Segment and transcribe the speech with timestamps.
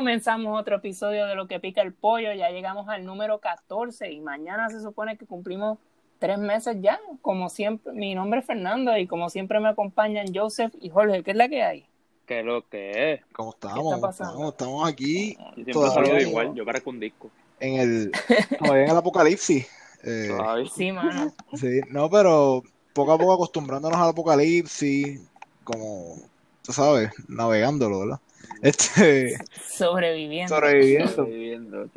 [0.00, 4.20] Comenzamos otro episodio de Lo que pica el pollo, ya llegamos al número 14 y
[4.20, 5.76] mañana se supone que cumplimos
[6.18, 10.72] tres meses ya, como siempre, mi nombre es Fernando y como siempre me acompañan Joseph
[10.80, 11.86] y Jorge, ¿qué es la que hay?
[12.24, 13.20] ¿Qué es lo que es?
[13.34, 13.94] ¿Cómo estamos?
[13.94, 14.32] está pasando?
[14.32, 17.30] Estamos, estamos aquí Yo siempre Todavía igual, yo parezco un disco.
[17.60, 18.12] en el,
[18.58, 19.68] todavía en el apocalipsis.
[20.02, 20.30] Eh.
[20.74, 21.34] Sí, mano.
[21.52, 22.62] sí, no, pero
[22.94, 25.20] poco a poco acostumbrándonos al apocalipsis,
[25.62, 26.14] como
[26.62, 28.20] tú sabes, navegándolo, ¿verdad?
[28.62, 30.54] Este, Sobreviviendo.
[30.54, 31.08] sobreviviendo.
[31.08, 31.90] Sobreviviendo.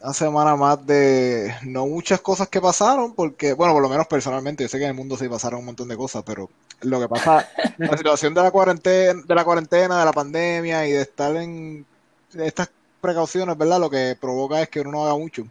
[0.00, 4.62] Una semana más de no muchas cosas que pasaron, porque, bueno, por lo menos personalmente,
[4.62, 6.48] yo sé que en el mundo sí pasaron un montón de cosas, pero
[6.82, 7.48] lo que pasa,
[7.78, 11.84] la situación de la cuarentena, de la cuarentena, de la pandemia y de estar en
[12.34, 12.70] estas
[13.00, 13.80] precauciones, ¿verdad?
[13.80, 15.44] Lo que provoca es que uno no haga mucho.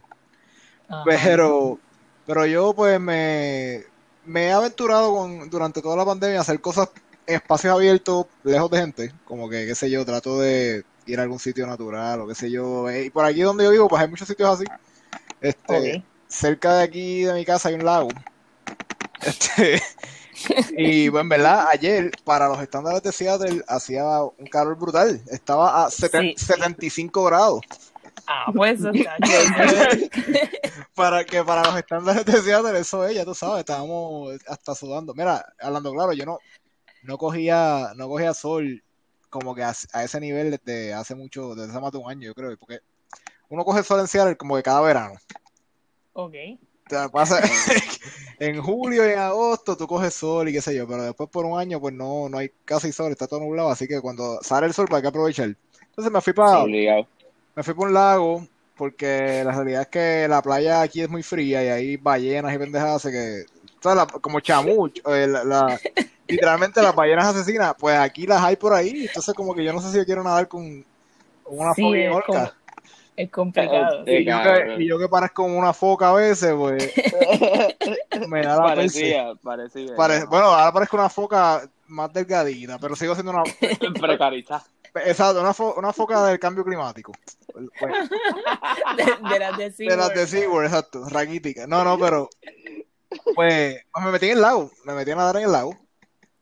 [0.88, 1.02] Ajá.
[1.04, 1.78] Pero,
[2.26, 3.82] pero yo pues me,
[4.24, 6.88] me he aventurado con, durante toda la pandemia a hacer cosas
[7.26, 11.38] espacios abiertos, lejos de gente, como que, qué sé yo, trato de ir a algún
[11.38, 12.88] sitio natural o qué sé yo.
[12.90, 14.64] eh, Y por aquí donde yo vivo, pues hay muchos sitios así.
[15.40, 16.04] Este, Ok.
[16.28, 18.10] cerca de aquí de mi casa hay un lago.
[19.20, 19.80] Este,
[20.76, 25.22] y bueno, en verdad, ayer, para los estándares de Seattle, hacía un calor brutal.
[25.28, 26.34] Estaba a Sí.
[26.36, 27.62] 75 grados.
[28.26, 29.16] Ah, pues eso está.
[30.94, 35.14] Para que para los estándares de Seattle, eso es, ya tú sabes, estábamos hasta sudando.
[35.14, 36.38] Mira, hablando claro, yo no,
[37.04, 38.82] no cogía, no cogía sol
[39.30, 42.22] como que a, a ese nivel desde hace mucho, desde hace más de un año,
[42.22, 42.80] yo creo, porque
[43.48, 45.14] uno coge sol en Seattle como que cada verano.
[46.12, 46.34] Ok.
[46.86, 47.40] O sea, pasa
[48.38, 51.44] en julio y en agosto tú coges sol y qué sé yo, pero después por
[51.44, 54.66] un año pues no, no hay casi sol, está todo nublado, así que cuando sale
[54.66, 55.56] el sol pues hay que aprovechar.
[55.80, 60.42] Entonces me fui para, me fui por un lago porque la realidad es que la
[60.42, 63.44] playa aquí es muy fría y hay ballenas y pendejadas que,
[64.20, 65.80] como chamuch, eh, la- la-
[66.28, 69.80] literalmente las ballenas asesinas, pues aquí las hay por ahí, entonces como que yo no
[69.80, 70.84] sé si yo quiero nadar con,
[71.42, 72.04] con una Sí, foca y
[73.16, 74.04] es complicado.
[74.06, 76.92] Y yo, que, y yo que parezco como una foca a veces, pues
[78.28, 78.62] me da la.
[78.62, 79.94] Parecía, parecía.
[79.96, 83.44] Pare- bueno, ahora parezco una foca más delgadita, pero sigo siendo una,
[84.00, 84.64] Precarizada.
[85.06, 87.12] exacto, una, fo- una foca del cambio climático.
[87.52, 87.64] Pues,
[88.96, 90.28] De, de las de De las de SeaWorld.
[90.28, 91.66] SeaWorld, exacto, raquítica.
[91.66, 92.28] No, no, pero
[93.34, 93.34] pues,
[93.92, 95.76] pues me metí en el lago, me metí a nadar en el lago.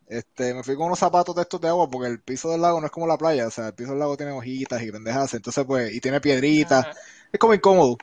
[0.07, 2.81] Este, me fui con unos zapatos de estos de agua porque el piso del lago
[2.81, 5.33] no es como la playa, o sea, el piso del lago tiene hojitas y pendejas,
[5.35, 6.99] entonces pues, y tiene piedritas, Ajá.
[7.33, 7.97] es como incómodo.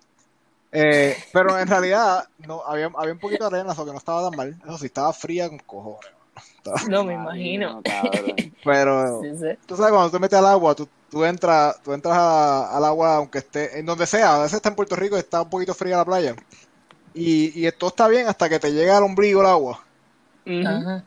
[0.72, 4.30] Eh, pero en realidad no había, había un poquito de arena, eso que no estaba
[4.30, 4.60] tan mal.
[4.64, 6.12] Eso sí, estaba fría con cojones.
[6.58, 7.82] Estaba- No me imagino.
[7.84, 8.36] cabrón.
[8.64, 9.58] Pero Sí, sí.
[9.66, 12.86] tú sabes, cuando tú te metes al agua, tú, tú entras, tú entras a- al
[12.86, 15.50] agua aunque esté en donde sea, a veces está en Puerto Rico y está un
[15.50, 16.36] poquito fría la playa.
[17.24, 19.86] Y, y todo está bien hasta que te llega al ombligo el agua.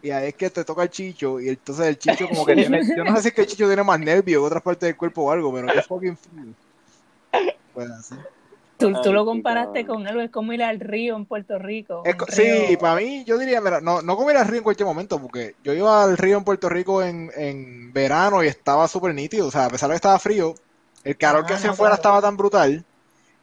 [0.00, 1.40] Y ahí es que te toca el chicho.
[1.40, 3.66] Y entonces el chicho como que tiene, yo no sé si es que el chicho
[3.66, 6.54] tiene más nervio que otras partes del cuerpo o algo, pero es fucking frío.
[7.72, 8.14] Pues así.
[8.76, 12.04] Tú, tú Ay, lo comparaste con algo, es como ir al río en Puerto Rico.
[12.04, 14.64] Es río- sí, para mí, yo diría, mira, no, no como ir al río en
[14.64, 18.88] cualquier momento, porque yo iba al río en Puerto Rico en, en verano y estaba
[18.88, 20.54] súper nítido, o sea, a pesar de que estaba frío,
[21.04, 21.94] el calor que Ah, hacía no, afuera claro.
[21.94, 22.84] estaba tan brutal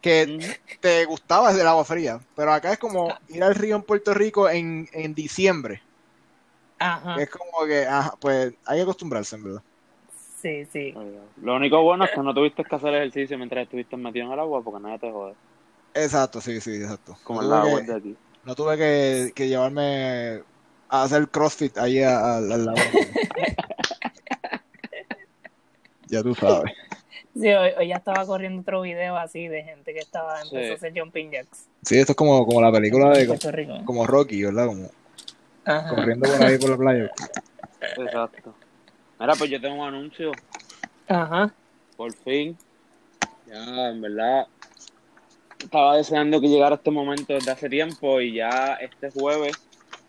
[0.01, 4.13] que te gustaba el agua fría, pero acá es como ir al río en Puerto
[4.13, 5.81] Rico en, en diciembre,
[6.79, 7.15] Ajá.
[7.17, 9.61] que es como que, ajá, pues hay que acostumbrarse, en verdad.
[10.41, 10.93] Sí, sí.
[11.41, 14.39] Lo único bueno es que no tuviste que hacer ejercicio mientras estuviste metido en el
[14.39, 15.33] agua porque nadie te jode.
[15.93, 17.17] Exacto, sí, sí, exacto.
[17.23, 18.15] Como No el agua de aquí.
[18.45, 20.41] no tuve que, que llevarme
[20.87, 22.77] a hacer CrossFit ahí al lago.
[26.07, 26.71] Ya tú sabes.
[27.33, 30.49] Sí, hoy, hoy ya estaba corriendo otro video así de gente que estaba Sí.
[30.55, 33.85] empezó a hacer jumping jacks Sí, esto es como, como la película de Rico.
[33.85, 34.65] como Rocky, ¿verdad?
[34.67, 34.89] Como
[35.65, 35.89] Ajá.
[35.95, 37.11] corriendo por ahí por la playa.
[37.97, 38.53] Exacto.
[39.19, 40.31] Mira, pues yo tengo un anuncio.
[41.07, 41.53] Ajá.
[41.95, 42.57] Por fin.
[43.47, 44.47] Ya, en verdad.
[45.59, 49.53] Estaba deseando que llegara este momento desde hace tiempo y ya este jueves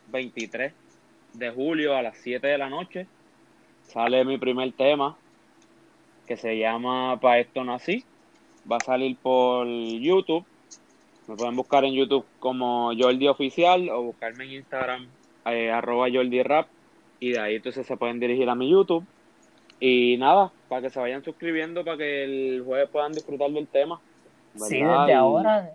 [0.09, 0.73] 23
[1.35, 3.07] de julio a las 7 de la noche
[3.93, 5.17] sale mi primer tema
[6.31, 8.05] que se llama Pa' esto nací.
[8.71, 10.45] Va a salir por YouTube.
[11.27, 15.09] Me pueden buscar en YouTube como Jordi Oficial o buscarme en Instagram
[15.47, 16.69] eh, arroba Jordi Rap
[17.19, 19.05] y de ahí entonces se pueden dirigir a mi YouTube.
[19.81, 24.01] Y nada, para que se vayan suscribiendo para que el jueves puedan disfrutar del tema.
[24.55, 25.69] Sí, desde Y- ahora.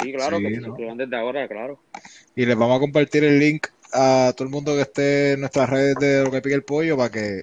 [0.00, 0.66] Sí, claro, Sí, que se ¿no?
[0.68, 1.80] suscriban desde ahora, claro.
[2.36, 5.68] Y les vamos a compartir el link a todo el mundo que esté en nuestras
[5.68, 7.42] redes de lo que pique el pollo para que,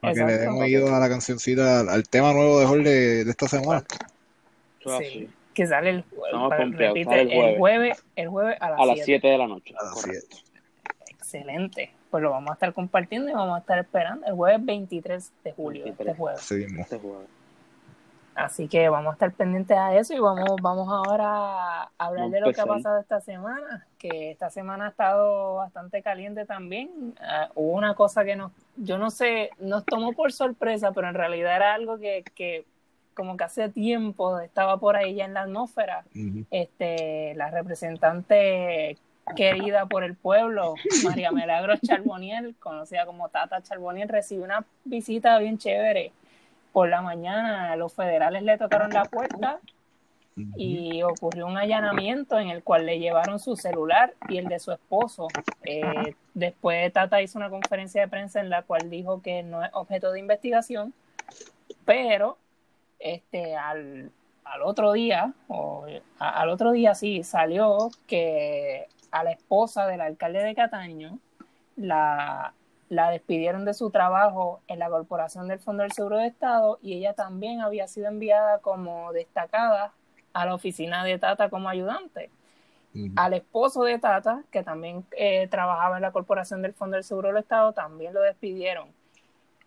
[0.00, 3.24] para que le den oído a la cancioncita, al, al tema nuevo de Jorge de,
[3.24, 3.84] de esta semana.
[5.00, 5.28] Sí.
[5.54, 6.48] Que sale el jueves.
[6.48, 7.58] Para- repite, sale el el jueves.
[7.58, 8.04] jueves.
[8.16, 9.04] El jueves a las A las 7.
[9.04, 9.74] 7 de la noche.
[9.78, 10.26] A las correcto.
[10.30, 10.44] siete.
[11.10, 11.90] Excelente.
[12.10, 15.52] Pues lo vamos a estar compartiendo y vamos a estar esperando el jueves 23 de
[15.52, 15.84] julio.
[15.84, 16.08] 23.
[16.08, 16.40] Este jueves.
[16.40, 16.82] Así mismo.
[16.82, 17.28] Este jueves.
[18.34, 22.40] Así que vamos a estar pendientes a eso y vamos, vamos ahora a hablar de
[22.40, 26.88] lo que ha pasado esta semana, que esta semana ha estado bastante caliente también.
[27.20, 31.14] Uh, hubo una cosa que nos, yo no sé, nos tomó por sorpresa, pero en
[31.14, 32.64] realidad era algo que, que
[33.14, 36.04] como que hace tiempo estaba por ahí ya en la atmósfera.
[36.14, 36.46] Uh -huh.
[36.50, 38.96] Este, la representante
[39.36, 40.74] querida por el pueblo,
[41.04, 46.12] María Milagros Charboniel, conocida como Tata Charboniel, recibió una visita bien chévere
[46.72, 49.60] por la mañana los federales le tocaron la puerta
[50.56, 54.72] y ocurrió un allanamiento en el cual le llevaron su celular y el de su
[54.72, 55.28] esposo.
[55.64, 59.70] Eh, después Tata hizo una conferencia de prensa en la cual dijo que no es
[59.74, 60.94] objeto de investigación,
[61.84, 62.38] pero
[62.98, 64.10] este al,
[64.44, 65.86] al otro día, o
[66.18, 71.18] a, al otro día sí, salió que a la esposa del alcalde de Cataño
[71.76, 72.52] la
[72.90, 76.94] la despidieron de su trabajo en la Corporación del Fondo del Seguro de Estado y
[76.94, 79.92] ella también había sido enviada como destacada
[80.32, 82.30] a la oficina de Tata como ayudante.
[82.92, 83.12] Uh -huh.
[83.14, 87.28] Al esposo de Tata, que también eh, trabajaba en la Corporación del Fondo del Seguro
[87.28, 88.88] del Estado, también lo despidieron.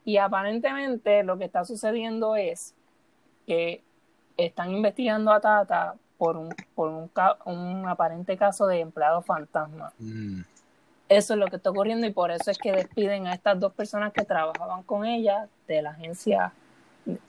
[0.04, 2.76] Y aparentemente lo que está sucediendo es
[3.48, 3.82] que
[4.36, 7.10] están investigando a Tata por un, por un,
[7.46, 9.94] un aparente caso de empleado fantasma.
[9.98, 10.46] Uh -huh
[11.10, 13.74] eso es lo que está ocurriendo y por eso es que despiden a estas dos
[13.74, 16.54] personas que trabajaban con ella de la agencia,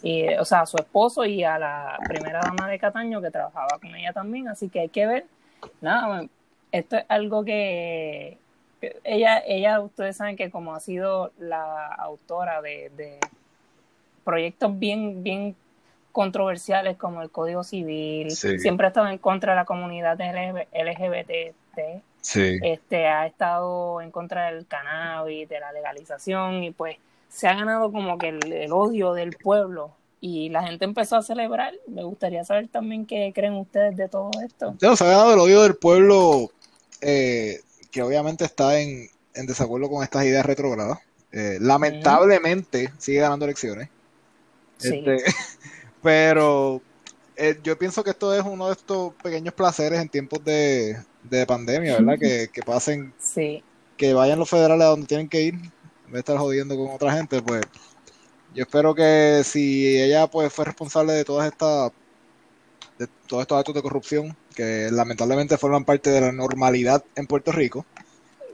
[0.02, 3.78] y, o sea, a su esposo y a la primera dama de Cataño que trabajaba
[3.80, 5.26] con ella también, así que hay que ver,
[5.80, 6.26] nada,
[6.70, 8.38] esto es algo que
[9.02, 13.18] ella, ella ustedes saben que como ha sido la autora de, de
[14.24, 15.56] proyectos bien, bien
[16.12, 18.58] controversiales como el Código Civil, sí.
[18.58, 22.58] siempre ha estado en contra de la comunidad LGBT, Sí.
[22.62, 26.96] Este, ha estado en contra del cannabis, de la legalización y pues
[27.28, 29.92] se ha ganado como que el, el, odio del pueblo
[30.22, 31.74] y la gente empezó a celebrar.
[31.86, 34.74] Me gustaría saber también qué creen ustedes de todo esto.
[34.80, 36.50] Se ha ganado el odio del pueblo
[37.02, 37.60] eh,
[37.90, 41.00] que obviamente está en, en, desacuerdo con estas ideas retrógradas.
[41.30, 43.90] Eh, lamentablemente sigue ganando elecciones.
[44.78, 45.04] Sí.
[45.04, 45.30] Este,
[46.02, 46.80] pero
[47.36, 51.46] eh, yo pienso que esto es uno de estos pequeños placeres en tiempos de, de
[51.46, 52.18] pandemia, ¿verdad?
[52.18, 53.62] Que, que, pasen, sí.
[53.96, 56.90] que vayan los federales a donde tienen que ir, en vez de estar jodiendo con
[56.94, 57.62] otra gente, pues
[58.54, 61.90] yo espero que si ella pues fue responsable de todas estas,
[62.98, 67.50] de todos estos actos de corrupción, que lamentablemente forman parte de la normalidad en Puerto
[67.50, 67.84] Rico,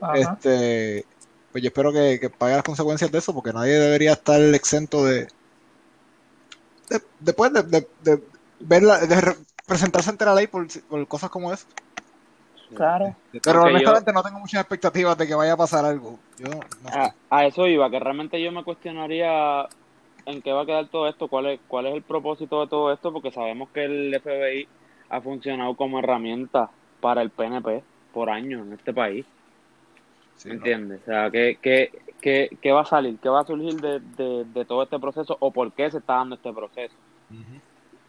[0.01, 0.17] Ajá.
[0.17, 1.05] este
[1.51, 5.03] pues yo espero que, que, pague las consecuencias de eso, porque nadie debería estar exento
[5.03, 5.27] de,
[6.89, 8.23] de después de, de, de
[8.61, 9.35] verla, de
[9.65, 11.65] presentarse ante la ley por, por cosas como eso.
[12.75, 13.15] Claro.
[13.43, 16.19] Pero honestamente yo, no tengo muchas expectativas de que vaya a pasar algo.
[16.37, 16.49] Yo,
[16.83, 16.97] no sé.
[16.97, 19.67] a, a, eso iba, que realmente yo me cuestionaría
[20.25, 22.91] en qué va a quedar todo esto, cuál es, cuál es el propósito de todo
[22.93, 24.67] esto, porque sabemos que el FBI
[25.09, 29.25] ha funcionado como herramienta para el PNP por años en este país.
[30.35, 31.01] Sí, ¿Me entiendes?
[31.05, 31.13] No.
[31.13, 33.17] O sea, ¿qué, qué, qué, ¿qué, va a salir?
[33.19, 36.15] ¿Qué va a surgir de, de, de, todo este proceso o por qué se está
[36.15, 36.95] dando este proceso?
[37.29, 37.61] Uh -huh.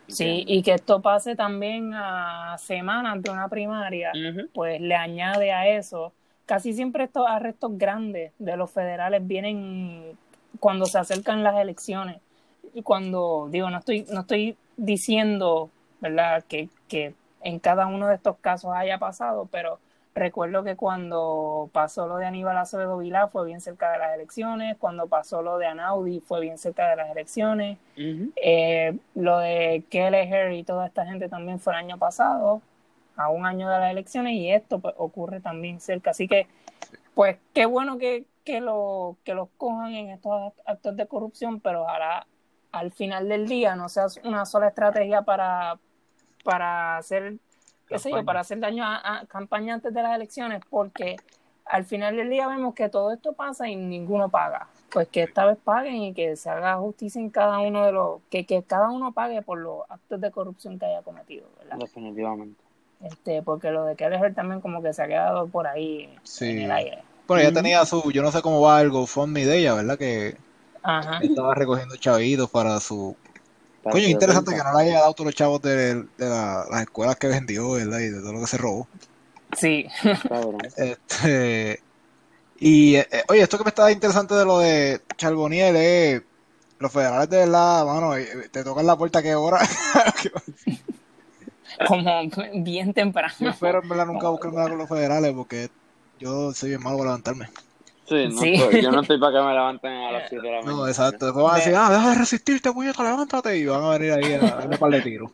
[0.09, 4.49] Sí, y que esto pase también a semanas de una primaria, uh -huh.
[4.53, 6.13] pues le añade a eso.
[6.45, 10.19] Casi siempre estos arrestos grandes de los federales vienen
[10.61, 12.21] cuando se acercan las elecciones.
[12.75, 18.17] Y cuando, digo, no estoy, no estoy diciendo, ¿verdad?, que, que en cada uno de
[18.17, 19.79] estos casos haya pasado, pero
[20.15, 24.77] recuerdo que cuando pasó lo de Aníbal Acevedo Vilá fue bien cerca de las elecciones,
[24.79, 28.33] cuando pasó lo de Anaudi fue bien cerca de las elecciones, uh -huh.
[28.37, 32.61] eh, lo de Kelleher y toda esta gente también fue el año pasado,
[33.17, 36.11] a un año de las elecciones, y esto pues, ocurre también cerca.
[36.11, 36.47] Así que,
[37.15, 41.83] pues qué bueno que, que, lo, que los cojan en estos actos de corrupción, pero
[41.83, 42.27] ojalá
[42.73, 45.79] al final del día no sea una sola estrategia para,
[46.43, 47.37] para hacer
[47.89, 51.17] qué sé yo, para hacer daño a, a campaña antes de las elecciones, porque
[51.67, 54.69] al final del día vemos que todo esto pasa y ninguno paga.
[54.91, 58.21] Pues que esta vez paguen y que se haga justicia en cada uno de los,
[58.31, 61.79] que, que cada uno pague por los actos de corrupción que haya cometido, ¿verdad?
[61.79, 62.63] Definitivamente.
[63.03, 66.51] Este, porque lo de Kelleher también como que se ha quedado por ahí sí.
[66.51, 67.03] en el aire.
[67.27, 69.99] Bueno, ella tenía su, yo no sé cómo va el GoFundMe de ella, ¿verdad?
[69.99, 70.37] Que
[70.83, 71.19] Ajá.
[71.23, 73.17] estaba recogiendo chavitos para su
[73.83, 77.17] Coño, interesante que no le haya dado todos los chavos de, de la, las escuelas
[77.17, 77.99] que vendió, ¿verdad?
[77.99, 78.87] Y de todo lo que se robó.
[79.59, 79.87] Sí.
[80.77, 81.83] este,
[82.59, 86.23] y, eh, oye, esto que me estaba interesante de lo de Charboniel es,
[86.79, 89.59] los federales de verdad, mano, eh, te tocan la puerta que hora.
[91.89, 92.05] Como
[92.55, 93.35] bien temprano.
[93.41, 95.71] Yo espero en verdad nunca buscarme con los federales porque
[96.21, 97.49] yo soy bien malo para levantarme.
[98.17, 98.55] Sí, no Sí.
[98.55, 100.77] estoy- yo no estoy para que me levanten a las 7 de la mañana.
[100.77, 101.27] No, exacto.
[101.27, 103.59] Después van a decir, ah, deja de resistirte, puñeta, levántate.
[103.59, 105.31] Y van a venir ahí a darle par de tiros.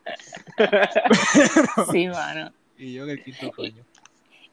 [1.93, 2.51] Sí, mano.
[2.77, 3.83] Y yo que el quinto sueño.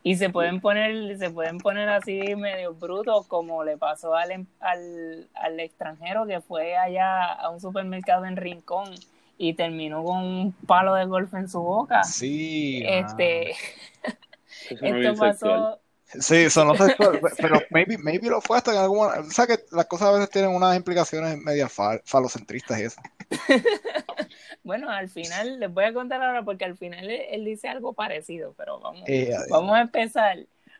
[0.03, 4.45] Y se pueden poner, se pueden poner así medio brutos, como le pasó al, em-
[4.59, 8.91] al, al extranjero que fue allá a un supermercado en Rincón
[9.37, 12.03] y terminó con un palo de golf en su boca.
[12.03, 12.83] Sí.
[12.85, 13.51] Este,
[14.69, 15.77] esto sexual.
[16.07, 19.59] Sí, eso no sexual, pero maybe, maybe lo fue hasta en algún O sea que
[19.71, 23.01] las cosas a veces tienen unas implicaciones media fal- falocentristas y eso.
[24.63, 27.93] bueno, al final, les voy a contar ahora porque al final él, él dice algo
[27.93, 30.37] parecido, pero vamos, Eh, vamos a empezar.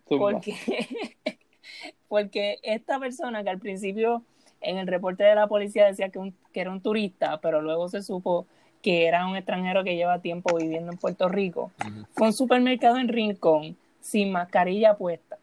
[0.08, 0.56] Porque,
[2.08, 4.24] porque esta persona que al principio
[4.62, 7.90] en el reporte de la policía decía que, un- que era un turista, pero luego
[7.90, 8.46] se supo
[8.82, 11.72] que era un extranjero que lleva tiempo viviendo en Puerto Rico,
[12.14, 15.40] fue a un supermercado en Rincón sin mascarilla puesta.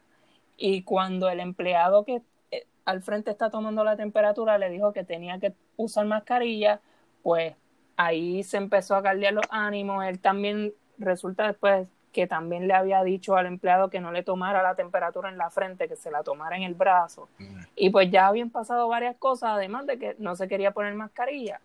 [0.57, 5.03] Y cuando el empleado que eh, al frente está tomando la temperatura le dijo que
[5.03, 6.81] tenía que usar mascarilla,
[7.25, 7.57] pues
[7.97, 10.05] ahí se empezó a caldear los ánimos.
[10.05, 14.63] Él también resulta después que también le había dicho al empleado que no le tomara
[14.63, 17.29] la temperatura en la frente, que se la tomara en el brazo.
[17.41, 17.67] Ujú.
[17.75, 21.61] Y pues ya habían pasado varias cosas, además de que no se quería poner mascarilla.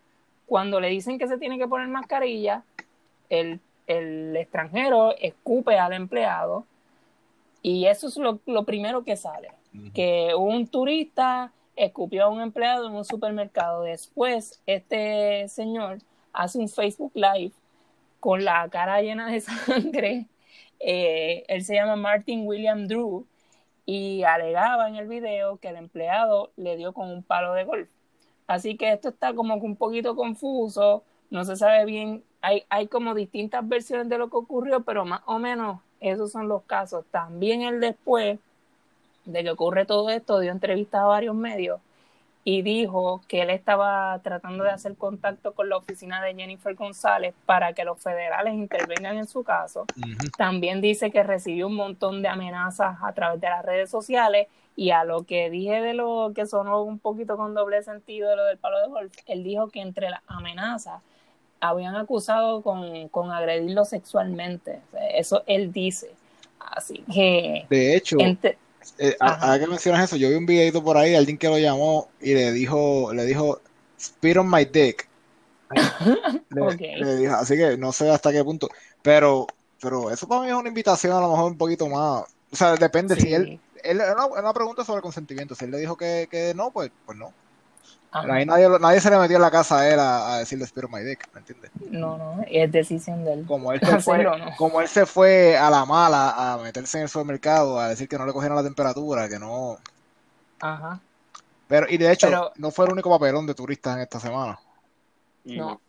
[0.46, 2.64] Cuando le dicen que se tiene que poner mascarilla,
[3.28, 6.66] el, el extranjero escupe al empleado
[7.68, 9.50] y eso es lo, lo primero que sale,
[9.92, 13.82] que un turista escupió a un empleado en un supermercado.
[13.82, 15.98] Después, este señor
[16.32, 17.52] hace un Facebook Live
[18.20, 20.26] con la cara llena de sangre.
[20.80, 23.26] Eh, él se llama Martin William Drew
[23.84, 27.90] y alegaba en el video que el empleado le dio con un palo de golf.
[28.46, 32.86] Así que esto está como que un poquito confuso, no se sabe bien, hay, hay
[32.86, 37.04] como distintas versiones de lo que ocurrió, pero más o menos esos son los casos.
[37.10, 38.38] También él después
[39.24, 41.80] de que ocurre todo esto dio entrevistas a varios medios
[42.44, 47.34] y dijo que él estaba tratando de hacer contacto con la oficina de Jennifer González
[47.44, 49.84] para que los federales intervengan en su caso.
[50.38, 54.92] También dice que recibió un montón de amenazas a través de las redes sociales y
[54.92, 58.44] a lo que dije de lo que sonó un poquito con doble sentido de lo
[58.46, 61.02] del palo de golf, él dijo que entre las amenazas
[61.60, 64.80] habían acusado con, con agredirlo sexualmente.
[64.88, 66.10] O sea, Eso él dice.
[66.58, 67.66] Así que...
[67.68, 68.16] De hecho,
[68.98, 72.08] eh, ahora que mencionas eso, yo vi un videito por ahí, alguien que lo llamó
[72.20, 73.60] y le dijo, le dijo,
[73.98, 75.08] spit on my dick.
[76.50, 78.70] Le, dijo, así que no sé hasta qué punto,
[79.02, 79.46] pero,
[79.82, 82.74] pero eso para mí es una invitación a lo mejor un poquito más, o sea,
[82.76, 86.26] depende si él, él era una, una pregunta sobre consentimiento, si él le dijo que,
[86.30, 87.34] que no, pues, pues no.
[88.10, 88.34] Ajá.
[88.34, 90.84] Ahí nadie, nadie se le metió en la casa a él a, a decirle spit
[90.84, 91.70] on my dick, ¿me entiendes?
[91.90, 93.44] No, no, es decisión de él.
[93.46, 97.08] Como él se fue, como él se fue a la mala a meterse en el
[97.08, 99.76] supermercado, a decir que no le cogieron la temperatura, que no,
[100.60, 101.00] Ajá.
[101.68, 104.58] Pero, y de hecho, Pero- no fue el único papelón de turistas en esta semana.
[105.44, 105.80] No.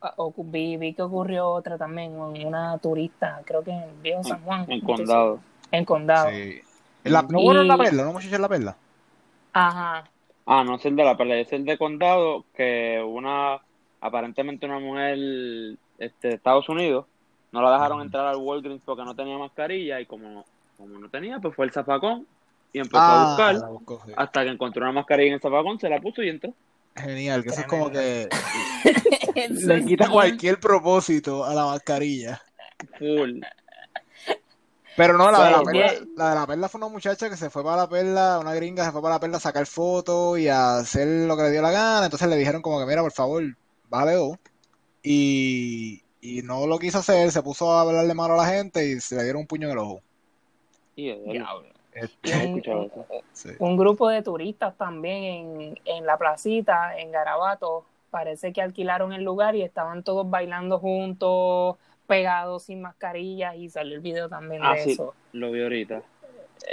[0.00, 4.64] Ah, Vi, vi que ocurrió otra también, una turista, creo que en Viejo San Juan.
[4.70, 5.40] En condado.
[5.72, 6.30] En condado.
[6.30, 6.60] Sí.
[7.04, 8.76] La- no fueron en la perla, no muchachos en la perla.
[9.52, 10.04] Ajá.
[10.50, 13.58] Ah, no es el de la pelea, es el de condado que una,
[14.00, 15.18] aparentemente una mujer
[15.98, 17.04] este, de Estados Unidos,
[17.52, 20.46] no la dejaron entrar al Walgreens porque no tenía mascarilla y como,
[20.78, 22.26] como no tenía, pues fue el zafacón
[22.72, 24.12] y empezó a buscar Ah, sí.
[24.16, 26.54] hasta que encontró una mascarilla en el zafacón, se la puso y entró.
[26.96, 28.28] Genial, que eso es como que
[29.50, 32.40] le quita cualquier propósito a la mascarilla.
[32.98, 33.40] Full.
[34.98, 36.12] Pero no, la de la perla, bien.
[36.16, 38.84] la de la perla fue una muchacha que se fue para la perla, una gringa
[38.84, 41.62] se fue para la perla a sacar fotos y a hacer lo que le dio
[41.62, 42.04] la gana.
[42.06, 43.44] Entonces le dijeron como que, mira, por favor,
[43.88, 44.36] bájale dos.
[45.04, 48.98] Y, y no lo quiso hacer, se puso a hablarle mal a la gente y
[48.98, 50.00] se le dieron un puño en el ojo.
[50.96, 51.10] Y.
[51.92, 52.90] Este, un, eso.
[53.32, 53.50] sí.
[53.60, 59.22] un grupo de turistas también en, en la placita, en Garabato, parece que alquilaron el
[59.22, 61.76] lugar y estaban todos bailando juntos,
[62.08, 65.14] pegados sin mascarillas y salió el video también de Ah, sí, eso.
[65.32, 66.02] lo vi ahorita.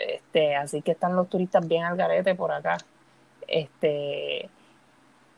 [0.07, 2.77] Este, así que están los turistas bien al garete por acá.
[3.47, 4.49] Este,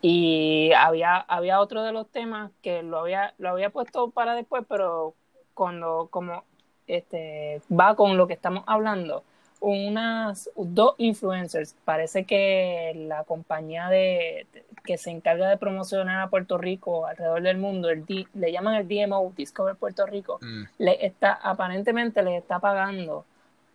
[0.01, 4.63] y había, había otro de los temas que lo había, lo había puesto para después,
[4.70, 5.16] pero
[5.54, 6.44] cuando como
[6.86, 9.24] este va con lo que estamos hablando,
[9.60, 14.46] unas dos influencers, parece que la compañía de
[14.84, 18.76] que se encarga de promocionar a Puerto Rico alrededor del mundo, el D- le llaman
[18.76, 20.64] el DMO, Discover Puerto Rico, Mm.
[20.78, 23.26] le está, aparentemente les está pagando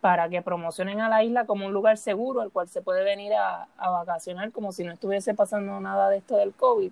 [0.01, 3.35] para que promocionen a la isla como un lugar seguro al cual se puede venir
[3.35, 6.91] a, a vacacionar como si no estuviese pasando nada de esto del COVID.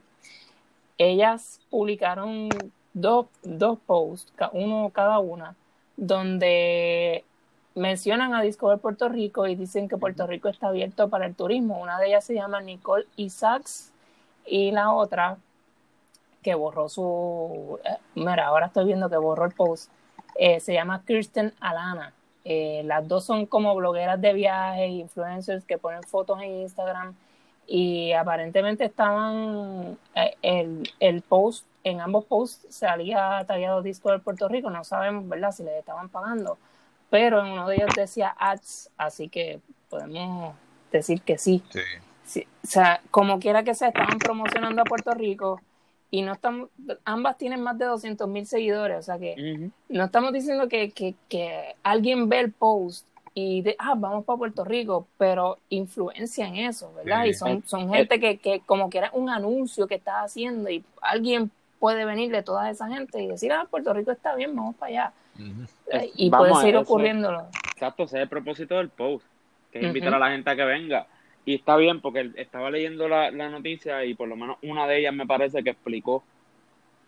[0.98, 2.50] Ellas publicaron
[2.92, 5.56] dos, dos posts, uno cada una,
[5.96, 7.24] donde
[7.74, 11.80] mencionan a Discover Puerto Rico y dicen que Puerto Rico está abierto para el turismo.
[11.80, 13.92] Una de ellas se llama Nicole Isaacs
[14.46, 15.38] y la otra
[16.42, 17.78] que borró su...
[17.84, 19.90] eh, mira, ahora estoy viendo que borró el post.
[20.36, 22.12] eh, se llama Kirsten Alana.
[22.44, 27.14] Eh, las dos son como blogueras de viajes, influencers que ponen fotos en Instagram
[27.66, 29.98] y aparentemente estaban
[30.42, 35.62] el, el post en ambos posts salía tallado Discover Puerto Rico no sabemos verdad si
[35.62, 36.58] les estaban pagando
[37.10, 40.54] pero en uno de ellos decía ads así que podemos
[40.92, 41.80] decir que sí, Sí.
[42.24, 45.60] Sí, o sea como quiera que sea estaban promocionando a Puerto Rico
[46.12, 46.68] y no estamos
[47.04, 51.16] ambas tienen más de 200 mil seguidores o sea que no estamos diciendo que, que,
[51.28, 56.56] que alguien ve el post y de, ah, vamos para Puerto Rico, pero influencia en
[56.56, 57.22] eso, ¿verdad?
[57.24, 57.30] Sí.
[57.30, 60.84] Y son, son gente que, que como que era un anuncio que estás haciendo y
[61.00, 64.76] alguien puede venir de toda esa gente y decir, ah, Puerto Rico está bien, vamos
[64.76, 65.12] para allá.
[65.92, 67.46] Eh, Y Vamos puede seguir ocurriéndolo.
[67.72, 69.26] Exacto, ese es el propósito del post,
[69.72, 71.06] que es invitar a la gente a que venga.
[71.44, 74.98] Y está bien, porque estaba leyendo la, la noticia y por lo menos una de
[75.00, 76.22] ellas me parece que explicó,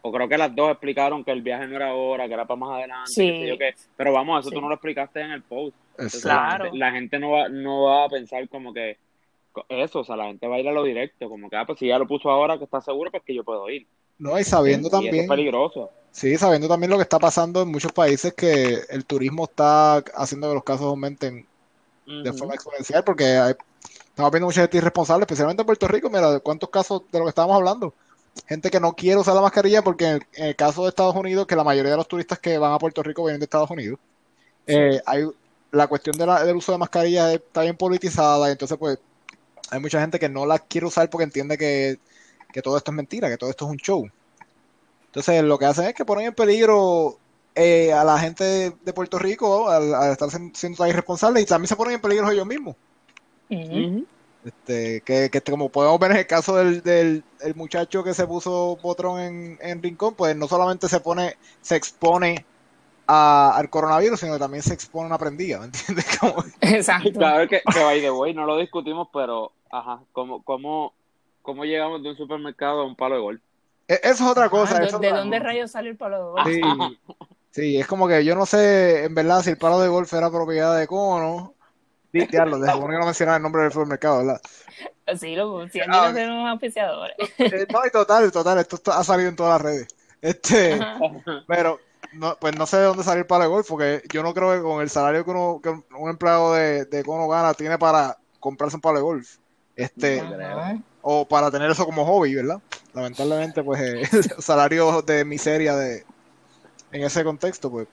[0.01, 2.59] o creo que las dos explicaron que el viaje no era ahora, que era para
[2.59, 3.47] más adelante, Sí.
[3.47, 3.75] yo qué.
[3.97, 4.55] Pero vamos, eso Sí.
[4.57, 5.77] tú no lo explicaste en el post.
[5.93, 6.39] Entonces, Exacto.
[6.39, 6.65] la, Claro.
[6.65, 8.97] gente, la gente no va, no va a pensar como que
[9.69, 11.79] eso, o sea, la gente va a ir a lo directo, como que, ah, pues
[11.79, 13.87] si ya lo puso ahora que está seguro, pues que yo puedo ir.
[14.19, 15.91] No, y sabiendo Y eso es también, peligroso.
[16.13, 20.49] Sí, sabiendo también lo que está pasando en muchos países que el turismo está haciendo
[20.49, 21.47] que los casos aumenten
[22.23, 23.55] de forma exponencial, porque hay-
[24.09, 26.11] estamos viendo mucha gente irresponsable, especialmente en Puerto Rico.
[26.11, 27.95] Mira, ¿cuántos casos de lo que estábamos hablando?
[28.47, 31.17] Gente que no quiere usar la mascarilla porque en el, en el caso de Estados
[31.17, 33.71] Unidos, que la mayoría de los turistas que van a Puerto Rico vienen de Estados
[33.71, 33.99] Unidos,
[34.67, 35.27] eh, hay
[35.73, 38.99] la cuestión de la- del uso de mascarillas está bien politizada y entonces pues
[39.71, 41.99] hay mucha gente que no la quiere usar porque entiende que,
[42.53, 44.11] que todo esto es mentira, que todo esto es un show.
[45.13, 47.19] Entonces lo que hacen es que ponen en peligro
[47.55, 51.47] eh, a la gente de, de Puerto Rico al, al estar siendo tan irresponsables y
[51.47, 52.77] también se ponen en peligro ellos mismos.
[54.45, 58.27] Este, que, que como podemos ver en el caso del, del el muchacho que se
[58.27, 62.45] puso potrón en, en Rincón, pues no solamente se pone, se expone
[63.07, 66.07] a- al coronavirus, sino que también se expone a una prendida, ¿me entiendes?
[66.21, 67.13] Como- Exacto.
[67.13, 70.93] Claro que, que by the way, no lo discutimos, pero, ajá, ¿cómo, cómo,
[71.43, 73.43] cómo llegamos de un supermercado a un palo de golf?
[73.93, 74.75] E- Eso es otra cosa.
[74.77, 75.49] Ajá, eso ¿De, dónde cosa.
[75.49, 76.47] rayos sale el palo de golf?
[76.47, 76.99] Sí,
[77.51, 80.31] sí, es como que yo no sé, en verdad, si el palo de golf era
[80.31, 81.55] propiedad de Cono.
[82.13, 84.41] Sí, diablo, de supone que no mencionaba el nombre del supermercado, ¿verdad?
[85.19, 87.17] Sí, lo, si aquí Ah, no tenemos auspiciadores.
[87.19, 89.89] Eh, no, y total, total, esto ha salido en todas las redes.
[90.21, 90.99] Este, Ajá.
[91.47, 91.81] pero
[92.13, 94.53] no, pues no sé de dónde salió el palo de golf, porque yo no creo
[94.55, 98.17] que con el salario que, uno- que un empleado de, de Cono gana tiene para
[98.39, 99.37] comprarse un palo de golf.
[99.75, 100.79] Este, Ajá.
[101.03, 102.61] O para tener eso como hobby, ¿verdad?
[102.95, 104.03] Lamentablemente, pues eh,
[104.41, 106.05] salarios de miseria de
[106.93, 107.89] en ese contexto, pues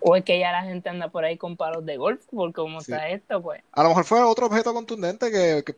[0.00, 2.80] O es que ya la gente anda por ahí con palos de golf, porque como
[2.80, 2.92] Sí.
[2.92, 5.76] está esto, pues a lo mejor fue otro objeto contundente que, que,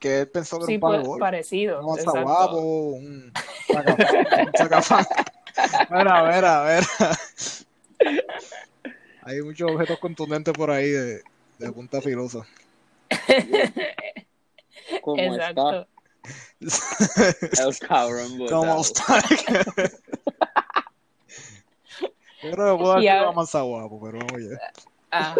[0.00, 1.20] que él pensó que era sí, un palo de pues golf.
[1.20, 1.86] parecido.
[1.86, 3.32] Un guapo, un
[4.54, 5.06] sacafán.
[5.90, 7.18] Mira, mira, mira.
[9.22, 11.22] Hay muchos objetos contundentes por ahí de,
[11.58, 12.46] de punta filosa.
[15.02, 15.86] ¿Cómo Exacto.
[16.60, 18.80] está el cabrón ¿Cómo botado?
[18.80, 19.22] está?
[22.42, 24.56] Yo creo que puedo dar Y que a- mansa guapo, pero oye.
[25.10, 25.34] Ajá.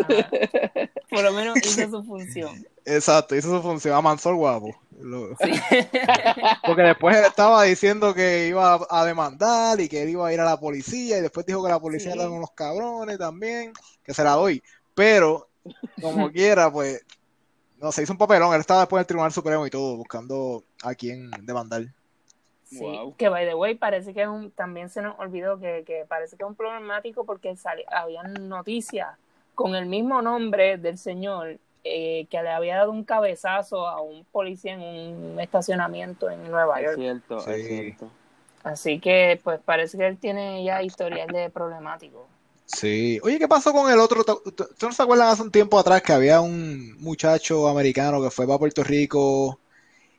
[1.11, 2.67] Por lo menos hizo su función.
[2.85, 3.95] Exacto, hizo su función.
[3.95, 4.75] Amansó el guapo.
[5.01, 5.51] Lo- Sí.
[6.67, 10.33] Porque después él estaba diciendo que iba a, a demandar y que él iba a
[10.33, 12.19] ir a la policía y después dijo que la policía Sí.
[12.19, 14.63] eran unos cabrones también, que se la doy.
[14.95, 15.49] Pero,
[16.01, 17.05] como quiera, pues,
[17.81, 18.55] no, se hizo un papelón.
[18.55, 21.83] Él estaba después del Tribunal Supremo y todo, buscando a quién demandar.
[22.65, 23.15] Sí, Wow.
[23.17, 26.37] que by the way parece que es un, también se nos olvidó que, que parece
[26.37, 29.09] que es un problemático porque sali- habían noticias
[29.55, 34.25] con el mismo nombre del señor eh, que le había dado un cabezazo a un
[34.25, 36.97] policía en un estacionamiento en Nueva Es York.
[36.99, 37.51] cierto, Sí.
[37.53, 38.11] es cierto.
[38.65, 42.27] Así que pues parece que él tiene ya historial de problemático.
[42.67, 43.21] Sí.
[43.23, 44.25] Oye, ¿qué pasó con el otro?
[44.25, 48.47] ¿Tú no se acuerdan hace un tiempo atrás que había un muchacho americano que fue
[48.47, 49.61] para Puerto Rico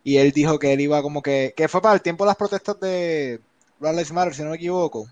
[0.04, 2.38] y él dijo que él iba como que, que fue para el tiempo de las
[2.38, 3.42] protestas de
[3.80, 5.08] Black Lives Matter, si no me equivoco.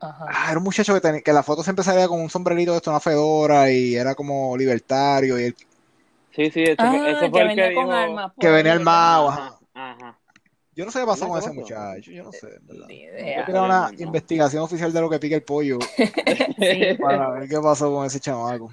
[0.00, 0.26] Ajá.
[0.28, 2.78] Ah, era un muchacho que, tenía, que la foto siempre salía con un sombrerito de
[2.78, 5.56] esto, una fedora y era como libertario y él
[6.30, 7.92] Sí, sí, ese, Ah, ese fue que el venía que con dijo...
[7.92, 8.32] armas.
[8.38, 9.28] que venía ahí, armado.
[9.30, 9.55] Ajá.
[10.76, 12.86] Yo no sé qué pasó ¿Verdad con ese muchacho, yo no sé, verdad.
[12.86, 13.44] Ni Yo idea.
[13.46, 13.98] quería una No.
[13.98, 16.94] investigación oficial de lo que pica el pollo Sí.
[17.00, 18.70] para ver qué pasó con ese chamaco.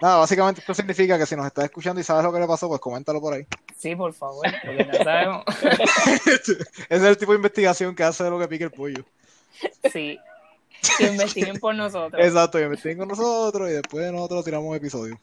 [0.00, 2.68] Nada, básicamente esto significa que si nos estás escuchando y sabes lo que le pasó,
[2.68, 3.46] pues coméntalo por ahí.
[3.74, 5.44] Sí, por favor, porque no sabemos.
[6.26, 6.52] Ese
[6.90, 9.04] es el tipo de investigación que hace de lo que pica el pollo.
[9.90, 10.18] Sí.
[10.98, 12.22] que investiguen por nosotros.
[12.22, 15.18] Exacto, que investiguen con nosotros y después nosotros tiramos un episodio.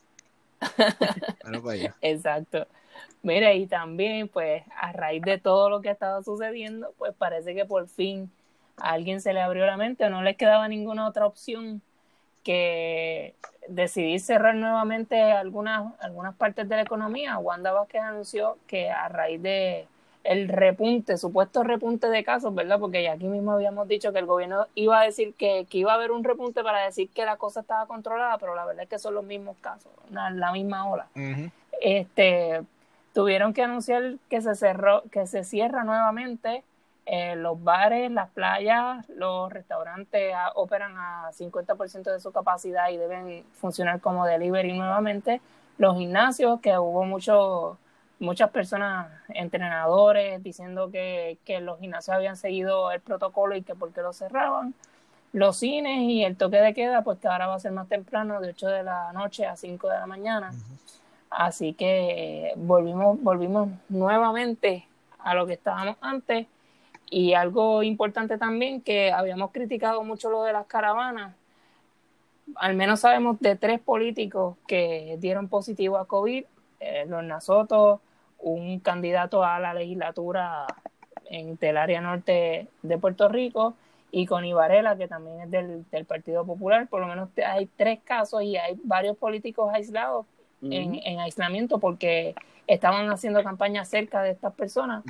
[1.43, 1.96] Bueno, para allá.
[2.02, 2.65] Exacto.
[3.23, 7.55] Mira, y también, pues, a raíz de todo lo que ha estado sucediendo, pues parece
[7.55, 8.29] que por fin
[8.77, 11.81] a alguien se le abrió la mente o no les quedaba ninguna otra opción
[12.43, 13.33] que
[13.69, 17.38] decidir cerrar nuevamente algunas, algunas partes de la economía.
[17.38, 19.88] Wanda Vázquez anunció que a raíz de
[20.25, 22.79] el repunte, supuesto repunte de casos, ¿verdad?
[22.79, 25.91] Porque ya aquí mismo habíamos dicho que el gobierno iba a decir que, que iba
[25.91, 28.89] a haber un repunte para decir que la cosa estaba controlada, pero la verdad es
[28.89, 31.07] que son los mismos casos, la, la misma ola.
[31.81, 32.62] Este,
[33.13, 36.63] tuvieron que anunciar que se cerró, que se cierra nuevamente
[37.06, 42.97] eh, los bares, las playas, los restaurantes ah, operan a 50% de su capacidad y
[42.97, 45.41] deben funcionar como delivery nuevamente.
[45.78, 47.78] Los gimnasios, que hubo mucho,
[48.19, 53.91] muchas personas, entrenadores, diciendo que, que los gimnasios habían seguido el protocolo y que por
[53.91, 54.73] qué lo cerraban.
[55.34, 58.39] Los cines y el toque de queda, pues que ahora va a ser más temprano,
[58.39, 60.52] de 8 de la noche a 5 de la mañana.
[61.36, 64.86] Así que eh, volvimos, volvimos nuevamente
[65.19, 66.48] a lo que estábamos antes.
[67.10, 71.36] Y algo importante también, que habíamos criticado mucho lo de las caravanas.
[72.56, 76.46] Al menos sabemos de tres políticos que dieron positivo a COVID.
[76.80, 78.02] Eh, Lorna Soto,
[78.39, 80.67] un candidato a la legislatura
[81.30, 83.76] en del área norte de Puerto Rico,
[84.15, 86.88] y Connie Varela, que también es del, Partido Popular.
[86.88, 90.28] Por lo menos hay tres casos y hay varios políticos aislados
[90.63, 92.36] en, en aislamiento porque
[92.67, 95.04] estaban haciendo campaña cerca de estas personas.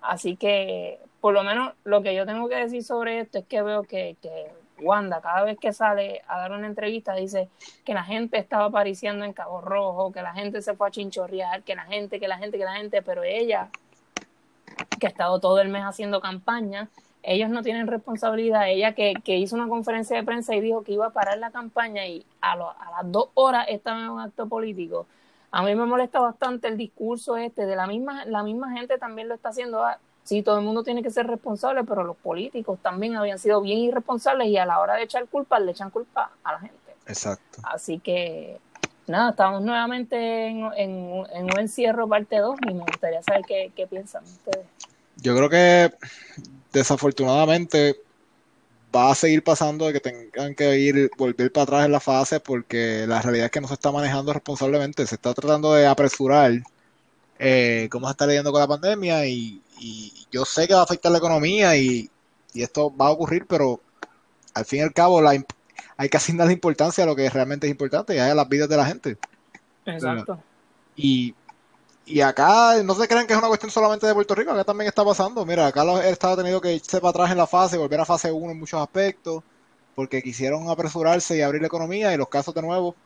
[0.00, 3.62] Así que, por lo menos, lo que yo tengo que decir sobre esto es que
[3.62, 7.48] veo que, que Wanda, cada vez que sale a dar una entrevista, dice
[7.84, 11.62] que la gente estaba apareciendo en Cabo Rojo, que la gente se fue a chinchorrear,
[11.62, 13.68] que la gente, que la gente, que la gente, pero ella,
[14.98, 16.88] que ha estado todo el mes haciendo campaña,
[17.24, 18.68] ellos no tienen responsabilidad.
[18.68, 21.50] Ella que, que hizo una conferencia de prensa y dijo que iba a parar la
[21.50, 25.06] campaña y a, lo- a las dos horas estaba en un acto político.
[25.50, 29.28] A mí me molesta bastante el discurso este, de la misma, la misma gente también
[29.28, 29.82] lo está haciendo.
[29.84, 33.60] Ah, Sí, todo el mundo tiene que ser responsable, pero los políticos también habían sido
[33.60, 36.94] bien irresponsables y a la hora de echar culpa le echan culpa a la gente.
[37.06, 37.58] Exacto.
[37.62, 38.58] Así que,
[39.06, 43.70] nada, estamos nuevamente en, en- en un encierro parte 2 y me gustaría saber qué,
[43.76, 44.64] qué piensan ustedes.
[45.16, 45.92] Yo creo que
[46.74, 47.96] desafortunadamente
[48.94, 52.40] va a seguir pasando de que tengan que ir, volver para atrás en la fase
[52.40, 56.52] porque la realidad es que no se está manejando responsablemente, se está tratando de apresurar
[57.38, 60.84] eh, cómo se está lidiando con la pandemia y, y yo sé que va a
[60.84, 62.10] afectar la economía y,
[62.52, 63.80] y esto va a ocurrir, pero
[64.52, 65.32] al fin y al cabo la,
[65.96, 68.68] hay que asignar importancia a lo que realmente es importante y es a las vidas
[68.68, 69.16] de la gente.
[69.86, 70.40] Exacto.
[70.96, 71.34] Y,
[72.06, 74.88] y acá no se crean que es una cuestión solamente de Puerto Rico, acá también
[74.88, 75.44] está pasando.
[75.46, 78.04] Mira, acá el Estado ha tenido que irse para atrás en la fase, volver a
[78.04, 79.42] fase 1 en muchos aspectos,
[79.94, 82.96] porque quisieron apresurarse y abrir la economía y los casos de nuevo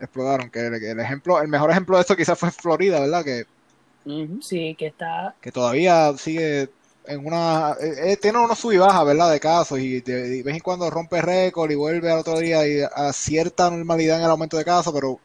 [0.00, 0.50] explotaron.
[0.50, 3.24] Que el, el ejemplo, el mejor ejemplo de esto quizás fue Florida, ¿verdad?
[3.24, 3.44] Que.
[4.40, 6.70] Sí, que está, que todavía sigue
[7.04, 7.72] en una...
[7.80, 9.30] eh, eh, tiene unos sub y baja, ¿verdad?
[9.30, 12.66] De casos y de, de vez en cuando rompe récord y vuelve al otro día
[12.66, 15.20] y a cierta normalidad en el aumento de casos, pero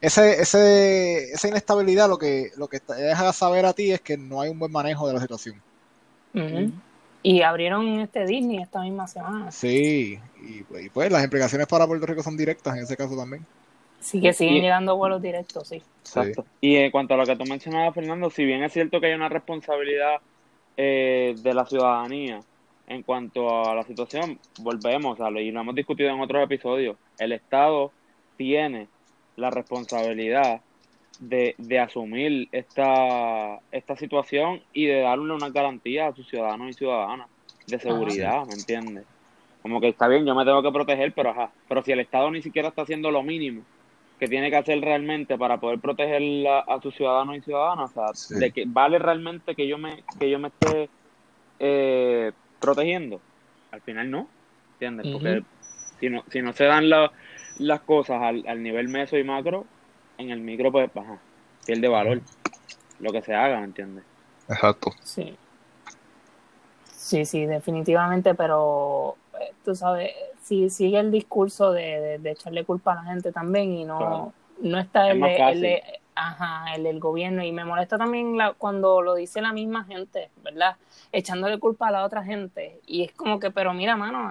[0.00, 4.16] ese, ese, esa inestabilidad lo que, lo que te deja saber a ti es que
[4.16, 5.60] no hay un buen manejo de la situación.
[7.22, 9.50] Y abrieron este Disney esta misma semana.
[9.50, 13.44] Sí, y, y pues las implicaciones para Puerto Rico son directas en ese caso también.
[14.00, 15.82] Sí que siguen Y- llegando vuelos directos, sí.
[16.02, 16.46] Exacto.
[16.60, 19.14] Y en cuanto a lo que tú mencionabas, Fernando, si bien es cierto que hay
[19.14, 20.18] una responsabilidad
[20.76, 22.40] eh, de la ciudadanía
[22.86, 26.96] en cuanto a la situación, volvemos a lo, y lo hemos discutido en otros episodios,
[27.18, 27.90] el Estado
[28.36, 28.86] tiene
[29.38, 30.62] la responsabilidad
[31.18, 36.74] de, de asumir esta, esta situación y de darle una garantía a sus ciudadanos y
[36.74, 37.30] ciudadanas
[37.66, 39.06] de seguridad, ¿me entiendes?
[39.62, 42.30] Como que está bien, yo me tengo que proteger, pero ajá, pero si el Estado
[42.30, 43.66] ni siquiera está haciendo lo mínimo
[44.18, 47.94] que tiene que hacer realmente para poder proteger la- a sus ciudadanos y ciudadanas, o
[47.94, 48.36] sea, Sí.
[48.36, 50.90] de que vale realmente que yo me que yo me esté
[51.58, 53.22] eh, protegiendo,
[53.70, 54.30] al final no,
[54.72, 55.06] ¿entiendes?
[55.12, 55.42] Porque
[56.00, 57.12] si no si no se dan la-
[57.58, 59.64] las cosas al, al nivel meso y macro,
[60.18, 61.18] en el micro pues ajá,
[61.66, 62.20] pierde valor
[63.00, 64.04] lo que se haga, ¿me entiendes?
[64.48, 64.90] Exacto.
[65.02, 65.36] Sí.
[66.92, 70.10] Sí, sí, definitivamente, pero eh, tú sabes,
[70.42, 73.98] si sigue el discurso de, de- de echarle culpa a la gente también y no,
[73.98, 74.32] Claro.
[74.62, 75.82] no está Es el, el de-
[76.16, 80.30] ajá, el del gobierno y me molesta también la, cuando lo dice la misma gente,
[80.42, 80.76] ¿verdad?
[81.12, 84.30] Echándole culpa a la otra gente y es como que, pero mira, mano,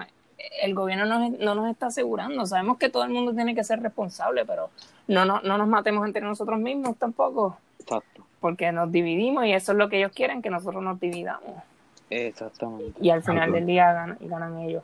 [0.62, 3.82] el gobierno no, no nos está asegurando, sabemos que todo el mundo tiene que ser
[3.82, 4.70] responsable, pero
[5.06, 8.24] no, no, no nos matemos entre nosotros mismos tampoco, Exacto.
[8.40, 11.62] porque nos dividimos y eso es lo que ellos quieren, que nosotros nos dividamos
[12.10, 12.98] Exactamente.
[13.00, 14.82] y al final del día ganan, ganan ellos.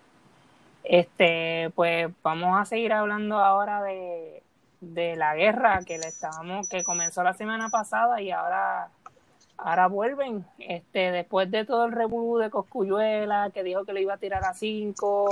[0.83, 4.43] Este, pues vamos a seguir hablando ahora de,
[4.93, 8.89] de la guerra que le estábamos, que comenzó la semana pasada y ahora,
[9.57, 10.45] ahora vuelven.
[10.59, 14.45] Este, después de todo el revolú de Coscuyuela, que dijo que le iba a tirar
[14.45, 15.29] a cinco,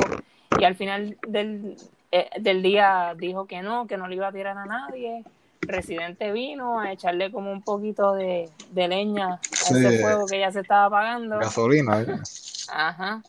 [0.58, 1.76] y al final del,
[2.10, 5.24] eh, del día dijo que no, que no le iba a tirar a nadie.
[5.62, 10.50] Residente vino a echarle como un poquito de, de leña a ese fuego que ya
[10.50, 11.38] se estaba apagando.
[11.38, 12.18] Gasolina, ¿eh?
[12.72, 13.22] Ajá.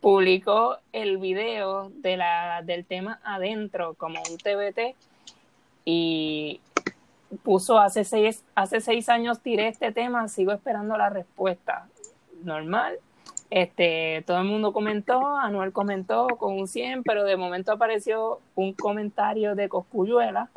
[0.00, 4.94] Publicó el video de la, del tema adentro como un TBT
[5.84, 6.60] y
[7.42, 11.86] puso hace seis, hace seis años tiré este tema, sigo esperando la respuesta.
[12.42, 12.98] Normal.
[13.50, 18.72] Este, todo el mundo comentó, Anuel comentó con un 100, pero de momento apareció un
[18.74, 20.50] comentario de Coscuyuela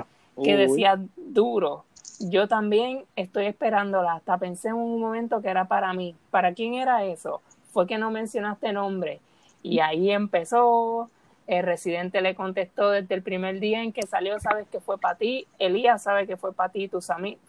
[0.44, 0.62] que Uy.
[0.62, 1.86] decía duro.
[2.20, 4.14] Yo también estoy esperándola.
[4.14, 6.16] Hasta pensé en un momento que era para mí.
[6.30, 7.42] ¿Para quién era eso?
[7.72, 9.20] Fue que no mencionaste nombre.
[9.64, 11.10] Y ahí empezó.
[11.48, 15.16] El residente le contestó desde el primer día en que salió, sabes que fue para
[15.18, 15.46] ti.
[15.60, 16.88] Elías sabe que fue para ti.
[16.88, 17.00] Tu,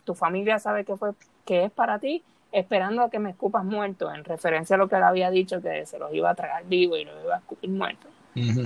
[0.04, 1.12] tu familia sabe que fue
[1.44, 2.22] que es para ti.
[2.50, 5.86] Esperando a que me escupas muerto, en referencia a lo que él había dicho, que
[5.86, 8.06] se los iba a tragar vivo y los iba a escupir muerto.
[8.36, 8.64] Ujú.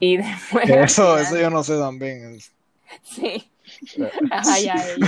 [0.00, 0.66] Y después.
[0.66, 2.38] Que al Eso, final- eso yo no sé también.
[3.02, 3.50] Sí.
[4.30, 5.06] Ajá, ya ella.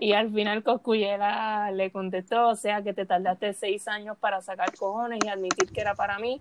[0.00, 4.74] Y al final Coscuyela le contestó, o sea que te tardaste seis años para sacar
[4.74, 6.38] cojones y admitir que era para mí.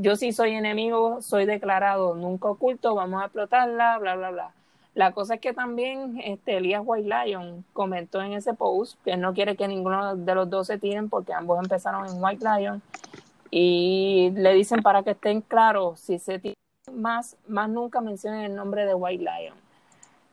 [0.00, 4.52] Yo sí soy enemigo, soy declarado, nunca oculto, vamos a explotarla, bla, bla, bla.
[4.94, 9.20] La cosa es que también este, Elías White Lion comentó en ese post que él
[9.20, 12.80] no quiere que ninguno de los dos se tiren porque ambos empezaron en White Lion
[13.50, 16.54] y le dicen para que estén claros, si se tiran
[16.92, 19.56] más, más nunca mencionen el nombre de White Lion.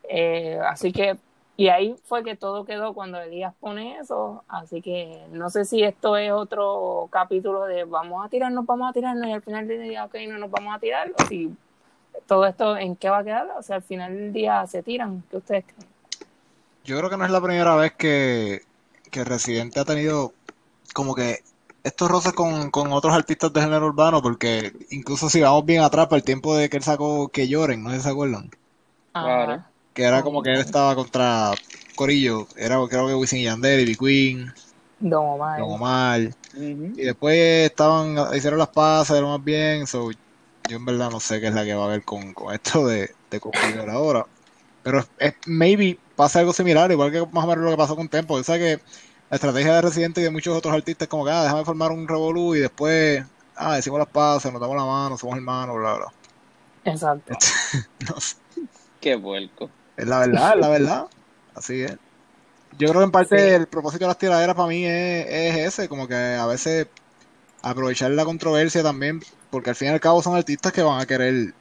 [0.08, 1.18] Eh, así que,
[1.58, 4.44] y ahí fue que todo quedó cuando Elías pone eso.
[4.48, 8.94] Así que no sé si esto es otro capítulo de vamos a tirarnos, vamos a
[8.94, 11.14] tirarnos, y al final del día, ok, no nos vamos a tirar.
[11.18, 11.56] O si
[12.28, 13.48] todo esto, ¿en qué va a quedar?
[13.58, 15.24] O sea, al final del día se tiran.
[15.30, 15.90] ¿Qué ustedes creen?
[16.84, 18.62] Yo creo que no es la primera vez que,
[19.10, 20.34] que Residente ha tenido
[20.94, 21.40] como que
[21.84, 26.08] estos roces con, con otros artistas de género urbano, porque incluso si vamos bien atrás,
[26.08, 28.50] para el tiempo de que él sacó Que Lloren, no sé si se acuerdan,
[29.14, 29.64] Claro.
[29.96, 31.56] Que era como que él estaba contra
[31.96, 34.54] Corillo, era creo que Wisin y Yandel, Ivy Queen,
[35.00, 35.62] Don Omar.
[35.62, 36.22] Don Omar,
[36.94, 37.36] y después
[37.70, 40.12] estaban, hicieron las pasas, lo más bien, so,
[40.66, 42.88] yo en verdad no sé qué es la que va a haber con, con esto
[42.88, 44.28] de, de Cosculluela ahora.
[44.82, 47.96] Pero es, es- maybe pasa algo similar, igual que más o menos lo que pasó
[47.98, 48.38] con Tempo.
[48.38, 48.78] Yo sé que
[49.30, 51.92] la estrategia de Residente y de muchos otros artistas es como que, ah, déjame formar
[51.94, 53.24] un revolú y después,
[53.56, 56.08] ah, decimos las pasas, nos damos la mano, somos hermanos, bla, bla.
[56.84, 57.36] Exacto.
[58.10, 58.36] No sé.
[59.00, 59.74] Qué puerco.
[59.98, 61.06] Es la verdad, es la verdad.
[61.54, 61.98] Así es.
[62.72, 63.56] Yo creo que en parte Sí.
[63.56, 66.90] el propósito de las tiraderas para mí es, es ese, como que a veces
[67.64, 71.06] aprovechar la controversia también, porque al fin y al cabo son artistas que van a
[71.06, 71.54] querer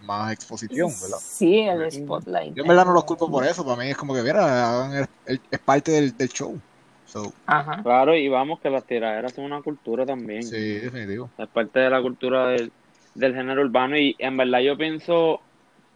[0.00, 1.18] más exposición, ¿verdad?
[1.18, 2.54] Sí, el spotlight.
[2.54, 4.92] Yo en verdad no los culpo por eso, para mí es como que, mira, hagan
[4.94, 6.60] el- el- es parte del, del show.
[7.04, 7.82] So, Ajá.
[7.82, 10.40] Claro, y vamos que las tiraderas son una cultura también.
[10.42, 11.30] sí, definitivo.
[11.36, 12.72] Es parte de la cultura del,
[13.14, 15.40] del género urbano y en verdad yo pienso,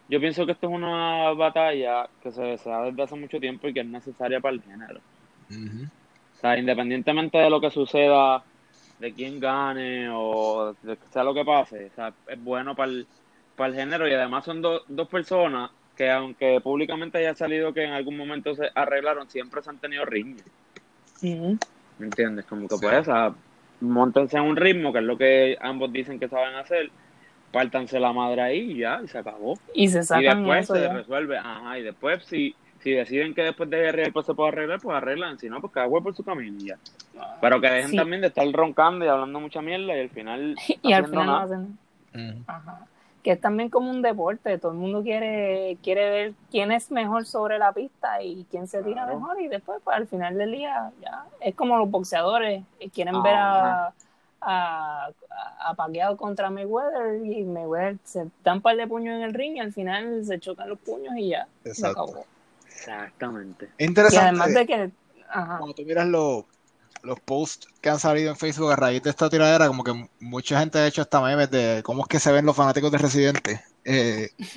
[0.08, 3.74] yo pienso que esto es una batalla que se desea desde hace mucho tiempo y
[3.74, 5.00] que es necesaria para el género.
[5.00, 8.46] O sea, independientemente de lo que suceda,
[8.98, 12.90] de quién gane o de que sea lo que pase, o sea, es bueno para
[12.92, 13.10] el,
[13.54, 17.84] para el género y además son do- dos personas que aunque públicamente haya salido que
[17.84, 20.46] en algún momento se arreglaron, siempre se han tenido riñas.
[21.98, 22.46] ¿Me entiendes?
[22.46, 22.80] Como que Sí.
[22.80, 23.36] pues, o sea,
[23.80, 26.92] montense en un ritmo, que es lo que ambos dicen que saben hacer,
[27.56, 29.58] pártanse la madre ahí y ya, y se acabó.
[29.72, 30.92] Y se Y sacan después eso se ya.
[30.92, 34.78] resuelve, ajá, y después si, si deciden que después de arreglar pues se puede arreglar,
[34.80, 36.76] pues arreglan, si no, pues cada cual por su camino y ya.
[37.40, 37.96] Pero que dejen Sí.
[37.96, 41.36] también de estar roncando y hablando mucha mierda y al final Y al final no
[41.38, 41.78] hacen.
[42.46, 42.80] Ajá.
[43.22, 47.26] Que es también como un deporte, todo el mundo quiere, quiere ver quién es mejor
[47.26, 49.18] sobre la pista y quién se tira Claro.
[49.18, 53.16] mejor y después pues, al final del día ya es como los boxeadores y quieren
[53.16, 53.24] Ajá.
[53.24, 53.92] ver a,
[54.40, 55.08] a,
[55.60, 59.56] a Pacquiao contra Mayweather y Mayweather se dan un par de puños en el ring
[59.56, 62.26] y al final se chocan los puños y ya se acabó.
[62.68, 63.66] Exactamente.
[63.78, 64.18] Es Y interesante.
[64.18, 64.92] además de que
[65.28, 66.44] ajá, cuando tú miras los,
[67.02, 70.58] los posts que han salido en Facebook a raíz de esta tiradera, como que mucha
[70.60, 73.60] gente ha hecho hasta memes de cómo es que se ven los fanáticos de Residente.
[73.84, 74.30] eh,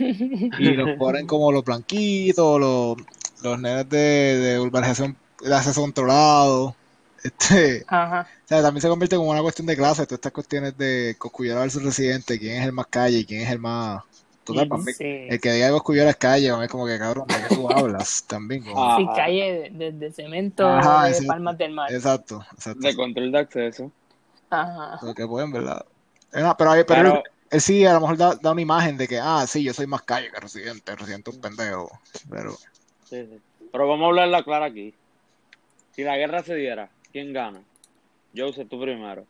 [0.57, 2.97] y los ponen como los blanquitos, los,
[3.43, 6.78] los nenes de, de urbanización de acceso controlado.
[7.23, 10.77] Este, ajá, o sea, también se convierte como una cuestión de clase, todas estas cuestiones
[10.77, 14.03] de Coscullera versus Residente, quién es el más calle y quién es el más...
[14.43, 15.27] Total, para mí, sí.
[15.29, 18.23] el que diga que Coscullera es calle, es como que cabrón, ¿de qué tú hablas?
[18.27, 18.97] También, como-.
[18.97, 21.27] Sí, calle de, de cemento Ajá, de exacto.
[21.27, 21.93] Palmas del Mar.
[21.93, 22.88] Exacto, exacto.
[22.88, 23.91] De control de acceso.
[24.49, 24.99] Ajá.
[25.03, 25.86] Lo que pueden, ¿verdad?
[26.32, 29.45] pero, pero, él, él, sí a lo mejor da, da, una imagen de que, ah,
[29.47, 31.91] sí, yo soy más calle que residente, residente es un pendejo.
[32.29, 32.53] Pero...
[33.03, 33.39] Sí, sí.
[33.71, 34.95] pero vamos a hablarla clara aquí.
[35.95, 37.61] Si la guerra se diera, ¿quién gana?
[38.35, 39.25] Joseph, tú primero.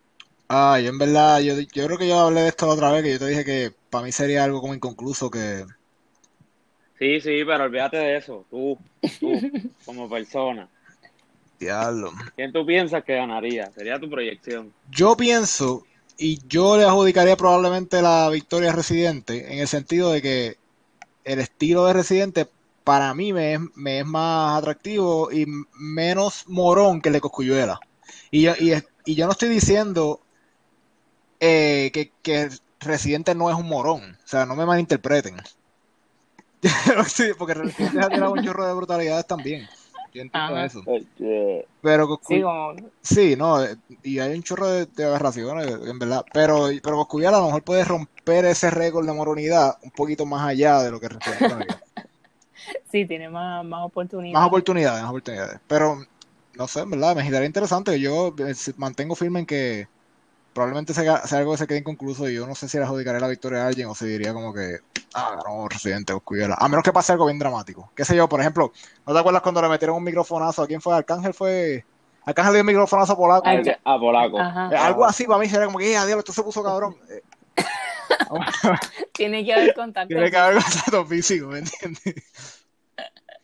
[0.47, 3.03] Ah, yo en verdad, yo, yo creo que yo hablé de esto la otra vez,
[3.03, 5.65] que yo te dije que para mí sería algo como inconcluso que...
[6.97, 8.77] Sí, sí, pero olvídate de eso, tú,
[9.19, 9.31] tú,
[9.85, 10.67] como persona.
[11.59, 12.11] Diablo.
[12.35, 13.71] ¿Quién tú piensas que ganaría?
[13.71, 14.73] Sería tu proyección.
[14.89, 15.85] Yo pienso,
[16.17, 20.57] y yo le adjudicaría probablemente la victoria a Residente, en el sentido de que
[21.23, 22.47] el estilo de Residente
[22.83, 27.79] para mí me es, me es más atractivo y menos morón que el de Coscuyuela.
[28.31, 28.73] Y yo, y,
[29.05, 30.21] y yo no estoy diciendo
[31.39, 32.49] eh, que, que,
[32.81, 34.17] Residente no es un morón.
[34.23, 35.35] O sea, no me malinterpreten.
[37.07, 39.67] sí, porque Residente ha tirado un chorro de brutalidades también.
[40.13, 40.83] Yo entiendo eso.
[41.81, 42.41] Pero sí,
[43.01, 43.57] sí, no,
[44.01, 46.25] y hay un chorro de, de, aberraciones, en verdad.
[46.33, 50.47] Pero, pero Coscuyala a lo mejor puede romper ese récord de moronidad un poquito más
[50.47, 51.67] allá de lo que Residente
[52.91, 54.33] Sí, tiene más, más oportunidades.
[54.33, 55.59] Más oportunidades, más oportunidades.
[55.67, 56.03] Pero,
[56.55, 57.99] no sé, en verdad, me quedaría interesante.
[57.99, 59.87] Yo eh, mantengo firme en que
[60.53, 63.19] probablemente sea, sea, algo que se quede inconcluso y yo no sé si le adjudicaré
[63.19, 64.79] la victoria a alguien o se diría como que,
[65.13, 66.55] ah, ganó Residente Coscuyuela.
[66.59, 67.91] A menos que pase algo bien dramático.
[67.95, 68.73] Qué sé yo, por ejemplo,
[69.05, 70.63] ¿no te acuerdas cuando le metieron un microfonazo?
[70.63, 70.95] ¿A quién fue?
[70.95, 71.85] Arcángel fue...
[72.25, 73.47] Arcángel dio un microfonazo a Polaco.
[73.47, 74.39] a Polaco.
[74.39, 76.95] Eh, algo así para mí sería como que, ah, diablo, esto se puso cabrón.
[77.09, 77.21] Eh,
[79.13, 80.07] Tiene que haber contacto.
[80.07, 82.58] Tiene que haber contacto físico, ¿me entiendes?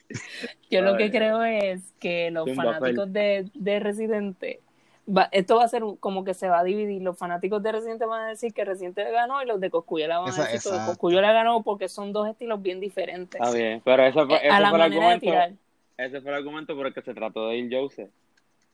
[0.70, 4.62] Yo lo que creo es que los fanáticos de, de Residente
[5.08, 7.02] Va, esto va a ser como que se va a dividir.
[7.02, 10.34] Los fanáticos de Residente van a decir que Residente ganó y los de Coscuyuela van
[10.34, 13.40] a decir que Coscuyuela ganó porque son dos estilos bien diferentes.
[13.40, 15.60] Está bien, pero ese fue, ese fue el argumento.
[15.98, 18.10] Ese fue el argumento por el que se trató de ir Joseph.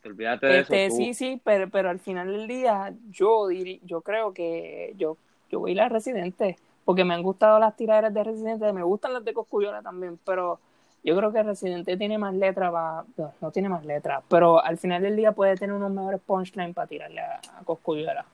[0.06, 0.96] Olvídate de este, eso.
[0.96, 5.18] Sí, sí, pero, pero al final del día yo yo creo que yo,
[5.52, 8.84] yo voy a ir a Residente porque me han gustado las tiraderas de Residente, me
[8.84, 10.60] gustan las de Coscuyuela también, pero
[11.04, 12.72] yo creo que Residente tiene más letras,
[13.42, 16.88] no, tiene más letras, pero al final del día puede tener unos mejores punchlines para
[16.88, 18.26] tirarle a, a Coscuyuela.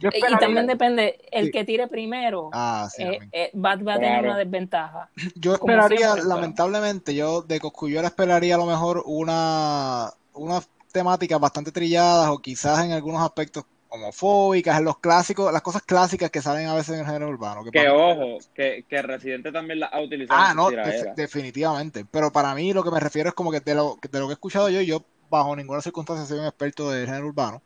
[0.00, 5.10] y también depende, el que tire primero ah, eh, eh, va, a tener una desventaja.
[5.34, 12.30] Yo esperaría, lamentablemente, yo de Coscuyuela esperaría a lo mejor una, unas temáticas bastante trilladas
[12.30, 16.94] o quizás en algunos aspectos homofóbicas, los clásicos, las cosas clásicas que salen a veces
[16.94, 17.64] en el género urbano.
[17.70, 20.40] Que, ojo, que, que Residente también la ha utilizado.
[20.40, 20.70] Ah, no,
[21.14, 22.04] definitivamente.
[22.10, 24.32] Pero para mí lo que me refiero es como que de lo, de lo que
[24.32, 27.62] he escuchado yo, yo bajo ninguna circunstancia soy un experto del género urbano,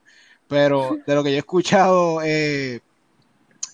[0.48, 2.80] pero de lo que yo he escuchado, eh,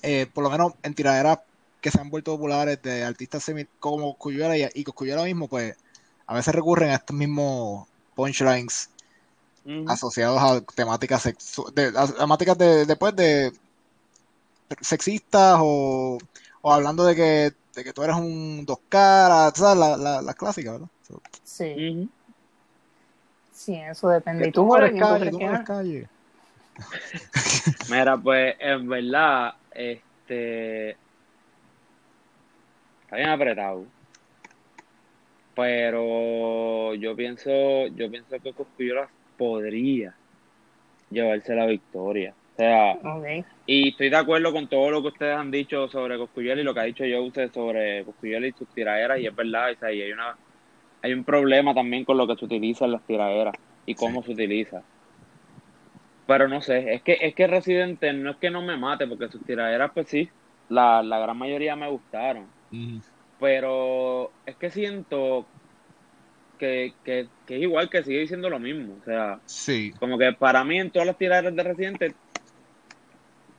[0.03, 1.41] eh, por lo menos en tiraderas
[1.81, 4.85] que se han vuelto populares de artistas como Cuyuela y, y
[5.25, 5.77] mismo, pues
[6.27, 8.91] a veces recurren a estos mismos punchlines
[9.89, 13.53] asociados a temáticas de, temáticas de, después de
[14.81, 16.19] sexistas o,
[16.63, 19.79] o, hablando de que, de que tú eres un dos caras, ¿sabes?
[19.79, 20.89] La, la, las clásicas, ¿verdad?
[21.45, 22.09] sí.
[23.53, 24.49] Sí, eso depende.
[24.49, 26.09] ¿Y tú, tú eres calle, tú eres calle.
[27.91, 30.91] Mira, pues en verdad, este
[33.03, 33.87] está bien apretado.
[35.55, 40.15] Pero yo pienso, yo pienso que Cosquillo podría
[41.11, 42.35] llevarse la victoria.
[42.55, 42.99] O sea,
[43.67, 46.73] y estoy de acuerdo con todo lo que ustedes han dicho sobre Coscuyel y lo
[46.73, 49.93] que ha dicho yo usted sobre Coscuyel y sus tiraderas, y es verdad, o sea,
[49.93, 50.37] y hay una
[51.03, 54.33] hay un problema también con lo que se utiliza en las tiraderas y cómo se
[54.33, 54.83] utiliza.
[56.27, 59.29] Pero no sé, es que es que Residente no es que no me mate, porque
[59.29, 60.29] sus tiraderas, pues sí,
[60.69, 62.47] la, la gran mayoría me gustaron.
[63.39, 65.47] Pero es que siento
[66.57, 68.97] que, que, que, es igual, que sigue diciendo lo mismo.
[69.01, 69.93] O sea, sí.
[69.99, 72.15] como que para mí en todas las tiradas de Residente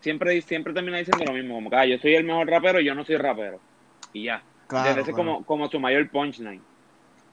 [0.02, 1.56] siempre, siempre termina diciendo lo mismo.
[1.56, 3.60] Como que ah, yo soy el mejor rapero y yo no soy rapero.
[4.14, 4.42] Y ya.
[4.68, 6.62] Claro, Desde como, como su mayor punchline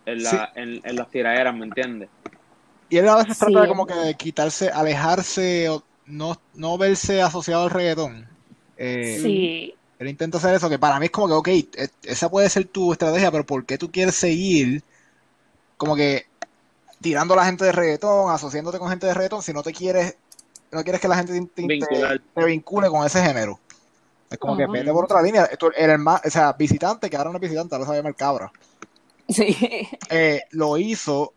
[0.07, 2.09] en, la, en, en, las tiraderas, ¿me entiendes?
[2.89, 7.23] Y él a veces trata de como que de quitarse, alejarse, o no, no verse
[7.23, 8.29] asociado al reggaetón.
[8.77, 9.75] Eh, sí.
[9.99, 12.67] Él intenta hacer eso, que para mí es como que, ok, e, esa puede ser
[12.67, 14.83] tu estrategia, pero ¿por qué tú quieres seguir
[15.77, 16.27] como que
[17.01, 20.17] tirando a la gente de reggaetón, asociándote con gente de reggaetón, si no te quieres,
[20.73, 23.61] no quieres que la gente te, te, vincule con ese género.
[24.31, 25.45] Es como que vete por otra línea.
[25.45, 28.17] Esto, el más, o sea, visitante, que ahora no es visitante, ahora se llama el
[28.17, 28.51] cabra.
[29.29, 29.57] Sí.
[30.11, 31.33] Eh, lo hizo.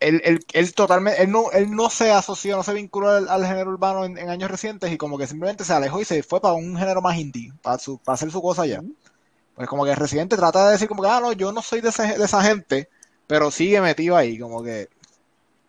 [0.00, 3.70] Él, él, él, totalmente, él no, él no se asoció, no se vinculó al, género
[3.70, 6.76] urbano en, años recientes y como que simplemente se alejó y se fue para un
[6.76, 8.80] género más indie, para, su, para hacer su cosa allá.
[9.56, 11.80] Pues como que el residente trata de decir como que, ah, no, yo no soy
[11.80, 12.88] de, ese, de esa gente,
[13.28, 14.88] pero sigue metido ahí, como que.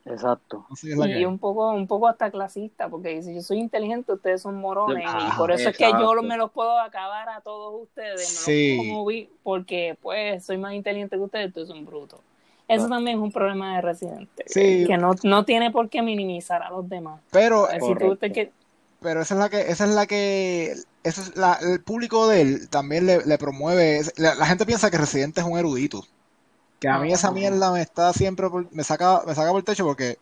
[0.06, 0.66] Exacto.
[0.82, 5.04] Y un poco, un poco hasta clasista, porque dice, yo soy inteligente, ustedes son morones,
[5.04, 8.26] y Ajá, por eso es que yo me los puedo acabar a todos ustedes, me
[8.26, 8.78] Sí.
[8.78, 12.20] los como vi, porque pues soy más inteligente que ustedes, ustedes son brutos.
[12.68, 12.96] Eso Claro.
[12.96, 14.86] también es un problema de Residente, Sí.
[14.88, 17.22] que no, no tiene por qué minimizar a los demás.
[17.32, 18.52] Pero, Si tú te que-
[19.02, 22.42] pero esa es la que, esa es la que, eso es la, el público de
[22.42, 26.04] él también le, le promueve, la, la gente piensa que Residente es un erudito.
[26.80, 29.66] Que a mí esa mierda me está siempre, por- me saca, me saca por el
[29.66, 30.18] techo porque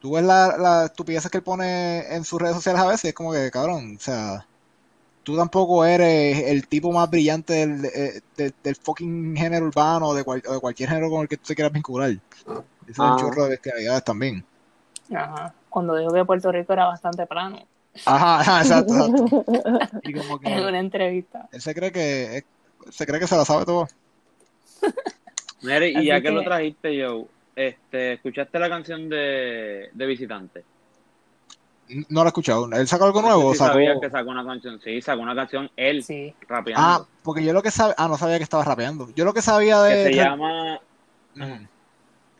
[0.00, 3.14] tú ves la, la estupideces que él pone en sus redes sociales a veces, es
[3.14, 4.46] como que, cabrón, o sea,
[5.24, 10.14] tú tampoco eres el tipo más brillante del, eh, de- del fucking género urbano o
[10.14, 12.10] de, cual- o de cualquier género con el que tú te quieras vincular.
[12.10, 13.16] Eso es un Ah.
[13.18, 14.44] chorro de bestialidades también.
[15.14, 15.52] Ajá.
[15.68, 17.58] Cuando dijo que Puerto Rico era bastante plano,
[18.06, 20.00] Ajá, ajá, exacto, exacto.
[20.04, 21.48] Y como que en una entrevista.
[21.50, 22.44] él se cree que
[22.90, 23.88] se cree que se la sabe todo.
[25.62, 30.64] Mire, y ya que, que- lo trajiste, Joe, este, ¿escuchaste la canción de, de Visitante?
[32.08, 32.70] No lo he escuchado.
[32.72, 33.48] ¿Él sacó algo nuevo?
[33.48, 33.72] o Sí sacó...
[33.72, 36.32] sabías que sacó una canción, sí, sacó una canción él, Sí.
[36.48, 37.96] rapeando, Ah, porque yo lo que sabía...
[37.98, 39.10] Ah, no sabía que estaba rapeando.
[39.16, 40.04] Yo lo que sabía de...
[40.04, 40.78] que se llama...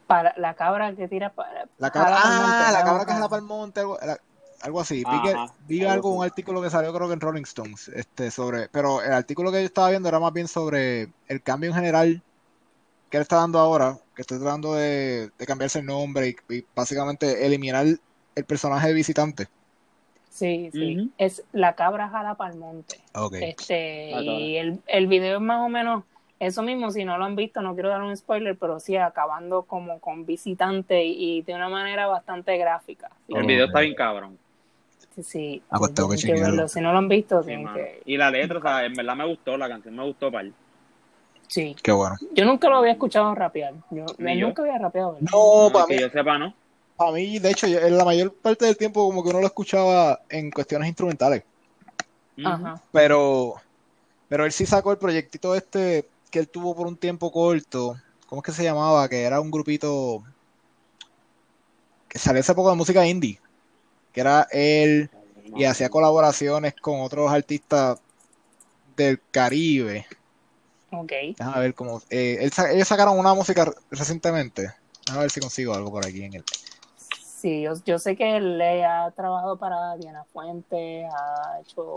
[0.06, 2.16] Para la cabra que tira para La cabra...
[2.16, 4.20] jala Ah, monte, la jala cabra que pa'l- es la para el monte, algo, la-
[4.62, 4.96] algo así.
[5.08, 7.88] Vi, que- Ajá, vi algo algo, un artículo que salió creo que en Rolling Stones,
[7.88, 8.68] este, sobre...
[8.68, 12.22] Pero el artículo que yo estaba viendo era más bien sobre el cambio en general
[13.10, 16.64] que él está dando ahora, que está tratando de, de cambiarse el nombre y, y
[16.74, 17.84] básicamente eliminar
[18.34, 19.48] el personaje de visitante.
[20.30, 21.10] Sí, sí.
[21.18, 23.00] Es la cabra jala para el monte.
[23.14, 23.34] Ok.
[23.40, 26.04] Este, y el, el video es más o menos
[26.38, 29.64] eso mismo, si no lo han visto, no quiero dar un spoiler, pero sí, acabando
[29.64, 33.10] como con visitante y, y de una manera bastante gráfica.
[33.26, 34.38] Sí, El video está bien cabrón.
[35.14, 35.62] sí, sí.
[35.68, 36.68] Ah, pues tengo que verlo.
[36.68, 38.00] Si no lo han visto, Sí, que...
[38.06, 40.46] Y la letra, o sea, en verdad me gustó, la canción me gustó, par.
[41.50, 41.74] Sí.
[41.82, 42.16] Qué bueno.
[42.32, 43.74] Yo nunca lo había escuchado rapear.
[43.90, 44.46] Yo, él yo.
[44.46, 45.28] nunca había rapeado, ¿verdad?
[45.32, 46.54] No, para que mí, yo sepa, ¿no?
[46.96, 49.46] para mí, de hecho, yo- en la mayor parte del tiempo como que uno lo
[49.46, 51.42] escuchaba en cuestiones instrumentales.
[52.44, 52.80] Ajá.
[52.92, 53.54] Pero,
[54.28, 57.96] pero él sí sacó el proyectito este que él tuvo por un tiempo corto.
[58.28, 59.08] ¿Cómo es que se llamaba?
[59.08, 60.22] Que era un grupito
[62.08, 63.40] que salió hace poco de música indie.
[64.12, 65.10] Que era él
[65.56, 67.98] y hacía colaboraciones con otros artistas
[68.96, 70.06] del Caribe.
[70.92, 71.12] Ok.
[71.36, 72.00] Déjame ver cómo.
[72.10, 74.72] eh, él ellos sacaron una música re- recientemente.
[75.06, 76.44] Déjame ver si consigo algo por aquí en el.
[77.18, 81.94] Sí, yo, yo sé que él le ha trabajado para Diana Fuentes, ha hecho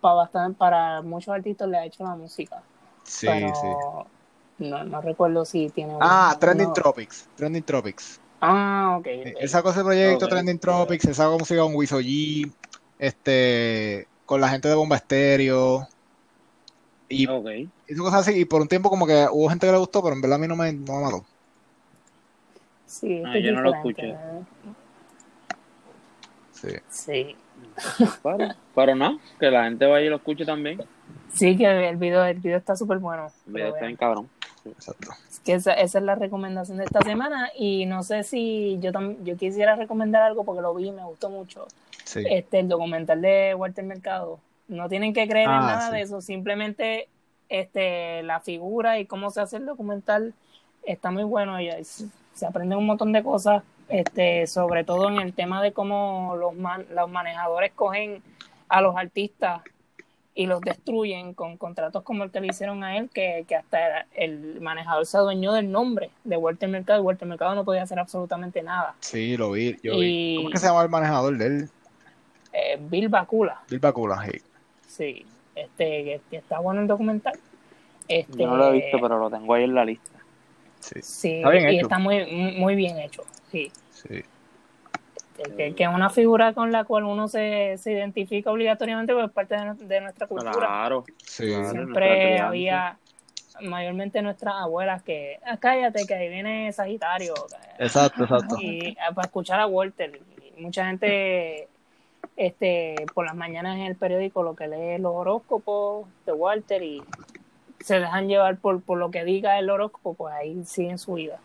[0.00, 2.62] para bastante, para muchos artistas le ha hecho la música.
[3.02, 4.64] Sí, pero sí.
[4.64, 7.28] No, no recuerdo si tiene un- Ah, Trending uno- Tropics.
[7.36, 8.18] Trending Tropics.
[8.40, 9.06] Ah, ok.
[9.06, 9.40] Eh, ok.
[9.42, 10.30] Él sacó ese proyecto, Ok.
[10.30, 12.50] Trending Tropics, él sacó música con Wiso G,
[12.98, 15.86] este, con la gente de Bomba Estéreo,
[17.08, 17.48] y Ok.
[17.88, 20.14] hizo cosas así, y por un tiempo como que hubo gente que le gustó, pero
[20.14, 21.24] en verdad a mí no me, no me mató.
[22.86, 24.12] Sí, Ah, yo no lo escuché.
[24.12, 24.46] ¿no?
[26.52, 26.68] Sí.
[26.88, 27.36] Sí.
[28.22, 30.80] Pero, pero no, que la gente vaya y lo escuche también.
[31.34, 33.30] Sí, que el video, el video está súper bueno.
[33.46, 34.28] El video está bien cabrón.
[34.64, 35.10] Exacto.
[35.30, 38.90] Es que esa, esa es la recomendación de esta semana y no sé si yo
[38.92, 41.66] tam- yo quisiera recomendar algo porque lo vi y me gustó mucho.
[42.04, 42.24] Sí.
[42.28, 44.40] Este, el documental de Walter Mercado.
[44.68, 45.94] No tienen que creer en Ah, nada sí.
[45.96, 47.08] de eso, simplemente
[47.48, 50.34] este, la figura y cómo se hace el documental
[50.84, 55.32] está muy bueno y se aprenden un montón de cosas, este, sobre todo en el
[55.32, 58.22] tema de cómo los, man- los manejadores cogen
[58.68, 59.62] a los artistas
[60.34, 64.06] y los destruyen con contratos como el que le hicieron a él, que, que hasta
[64.14, 67.98] el manejador se adueñó del nombre de Walter Mercado y Walter Mercado no podía hacer
[67.98, 68.94] absolutamente nada.
[69.00, 70.36] Sí, lo vi, yo Y- vi.
[70.38, 71.70] ¿Cómo es que se llama el manejador de él?
[72.52, 74.38] Eh, Bill Bakula, Bill Bakula, sí.
[74.86, 77.34] Sí, este, que, que está bueno el documental.
[78.08, 80.10] Este, Yo no lo he visto, pero lo tengo ahí en la lista.
[80.80, 81.86] Sí, Sí, Está bien y hecho.
[81.86, 82.24] está muy,
[82.56, 83.70] muy bien hecho, sí.
[83.90, 84.22] sí.
[85.56, 89.32] Que, que- es una figura con la cual uno se, se identifica obligatoriamente porque es
[89.32, 90.52] parte de, de nuestra cultura.
[90.52, 91.04] Claro.
[91.18, 91.52] Sí.
[91.70, 92.96] Siempre había,
[93.62, 97.34] mayormente nuestras abuelas, que "Ah, cállate, que ahí viene Sagitario.
[97.78, 98.56] Exacto, exacto.
[98.60, 100.20] Y ah, para escuchar a Walter.
[100.56, 101.68] Y mucha gente,
[102.36, 107.02] este, por las mañanas en el periódico, lo que lee los horóscopos de Walter y
[107.80, 111.38] se dejan llevar por, por lo que diga el horóscopo, pues ahí siguen su vida.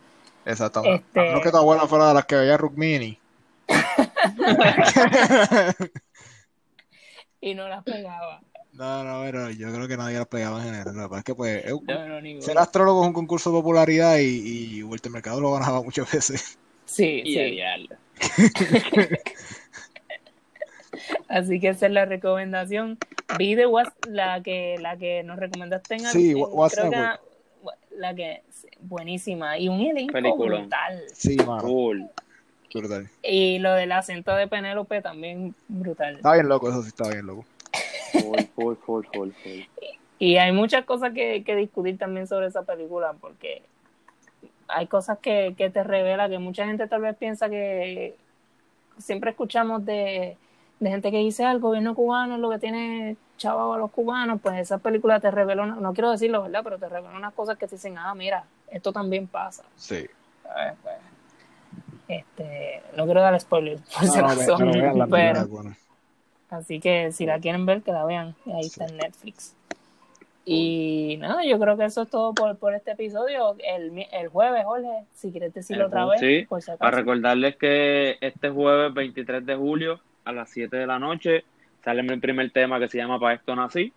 [0.44, 0.82] Exacto.
[0.84, 3.18] Este- A menos que tu abuela fuera de las que veía Rukmini.
[7.44, 8.40] Y no las pegaba.
[8.72, 10.94] No, no, pero yo creo que nadie las pegaba en general.
[10.94, 14.18] Lo que pasa es que pues, No, no, ser astrólogo es un concurso de popularidad
[14.18, 16.56] y, y Walter Mercado lo ganaba muchas veces.
[16.84, 17.60] Sí, Y sí.
[21.32, 22.98] Así que esa es la recomendación.
[23.38, 27.96] Vi de What's- la que la que nos recomendaste en Sí, en- What's creo que
[27.96, 28.42] la que
[28.80, 30.62] buenísima y un elenco Peliculón.
[30.62, 31.02] brutal.
[31.14, 31.62] Sí, mano.
[31.62, 32.08] Cool.
[32.74, 33.08] brutal.
[33.22, 36.16] Y lo del acento de Penélope también brutal.
[36.16, 37.44] Está bien loco, eso sí está bien loco.
[38.54, 39.30] Full, full, full.
[40.18, 43.62] Y hay muchas cosas que, que discutir también sobre esa película, porque
[44.68, 48.14] hay cosas que, que te revela que mucha gente tal vez piensa que
[48.98, 50.36] siempre escuchamos de,
[50.82, 53.90] de gente que dice ah, el gobierno cubano es lo que tiene chavo a los
[53.90, 56.60] cubanos, pues esa película te revela, una- no quiero decirlo, ¿verdad?
[56.64, 59.62] Pero te revela unas cosas que te dicen, ah, mira, esto también pasa.
[59.76, 60.06] Sí.
[60.42, 60.74] ¿sabes?
[60.82, 60.94] Pues,
[62.08, 65.76] este, no quiero dar spoilers, por si No, pero pero- buena.
[66.50, 68.34] Así que si la quieren ver, que la vean.
[68.46, 69.54] Ahí está en Netflix.
[70.44, 73.54] Y nada, yo creo que eso es todo por, por este episodio.
[73.58, 76.44] El, el jueves, Jorge, si quieres decirlo El otra vez, sí.
[76.46, 76.80] por si acaso.
[76.80, 81.44] Para recordarles que este jueves 23 de julio a las 7 de la noche
[81.84, 83.92] sale mi primer tema que se llama Pa' esto nací.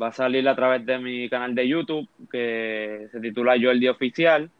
[0.00, 3.80] Va a salir a través de mi canal de YouTube que se titula Yo el
[3.80, 4.50] Día Oficial.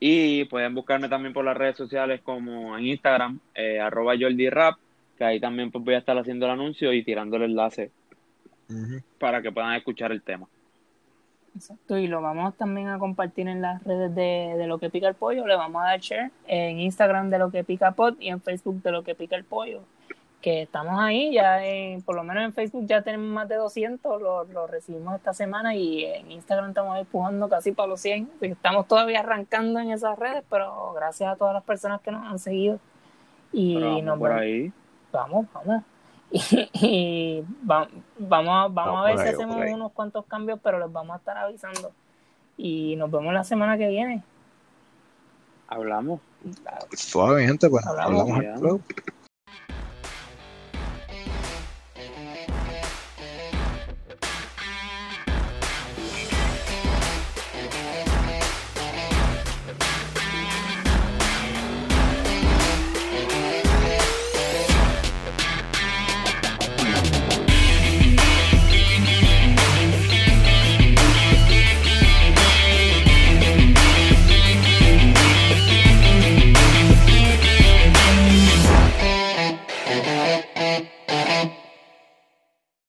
[0.00, 4.76] Y pueden buscarme también por las redes sociales como en Instagram, eh, arroba Jordi Rap,
[5.16, 7.90] que ahí también pues, voy a estar haciendo el anuncio y tirando el enlace
[9.18, 10.48] para que puedan escuchar el tema.
[11.54, 15.06] Exacto, y lo vamos también a compartir en las redes de, de Lo que pica
[15.06, 15.46] el pollo.
[15.46, 18.82] Le vamos a dar share en Instagram de Lo que pica pod y en Facebook
[18.82, 19.82] de Lo que pica el pollo.
[20.42, 24.20] Que estamos ahí, ya en- por lo menos en Facebook ya tenemos más de 200,
[24.20, 28.24] lo, lo recibimos esta semana y en Instagram estamos empujando casi para los 100.
[28.24, 32.10] Así que Estamos todavía arrancando en esas redes, pero gracias a todas las personas que
[32.10, 32.80] nos han seguido.
[33.52, 34.72] Y vamos nos por ahí.
[35.12, 35.82] Vamos, vamos.
[36.32, 37.88] Y, y va-
[38.18, 41.14] vamos, a- vamos Vamos a ver si ahí, hacemos unos cuantos cambios, pero les vamos
[41.14, 41.92] a estar avisando.
[42.56, 44.22] Y nos vemos la semana que viene.
[45.68, 46.20] Hablamos.
[46.94, 48.28] Suave, mi gente, pues Hablamos.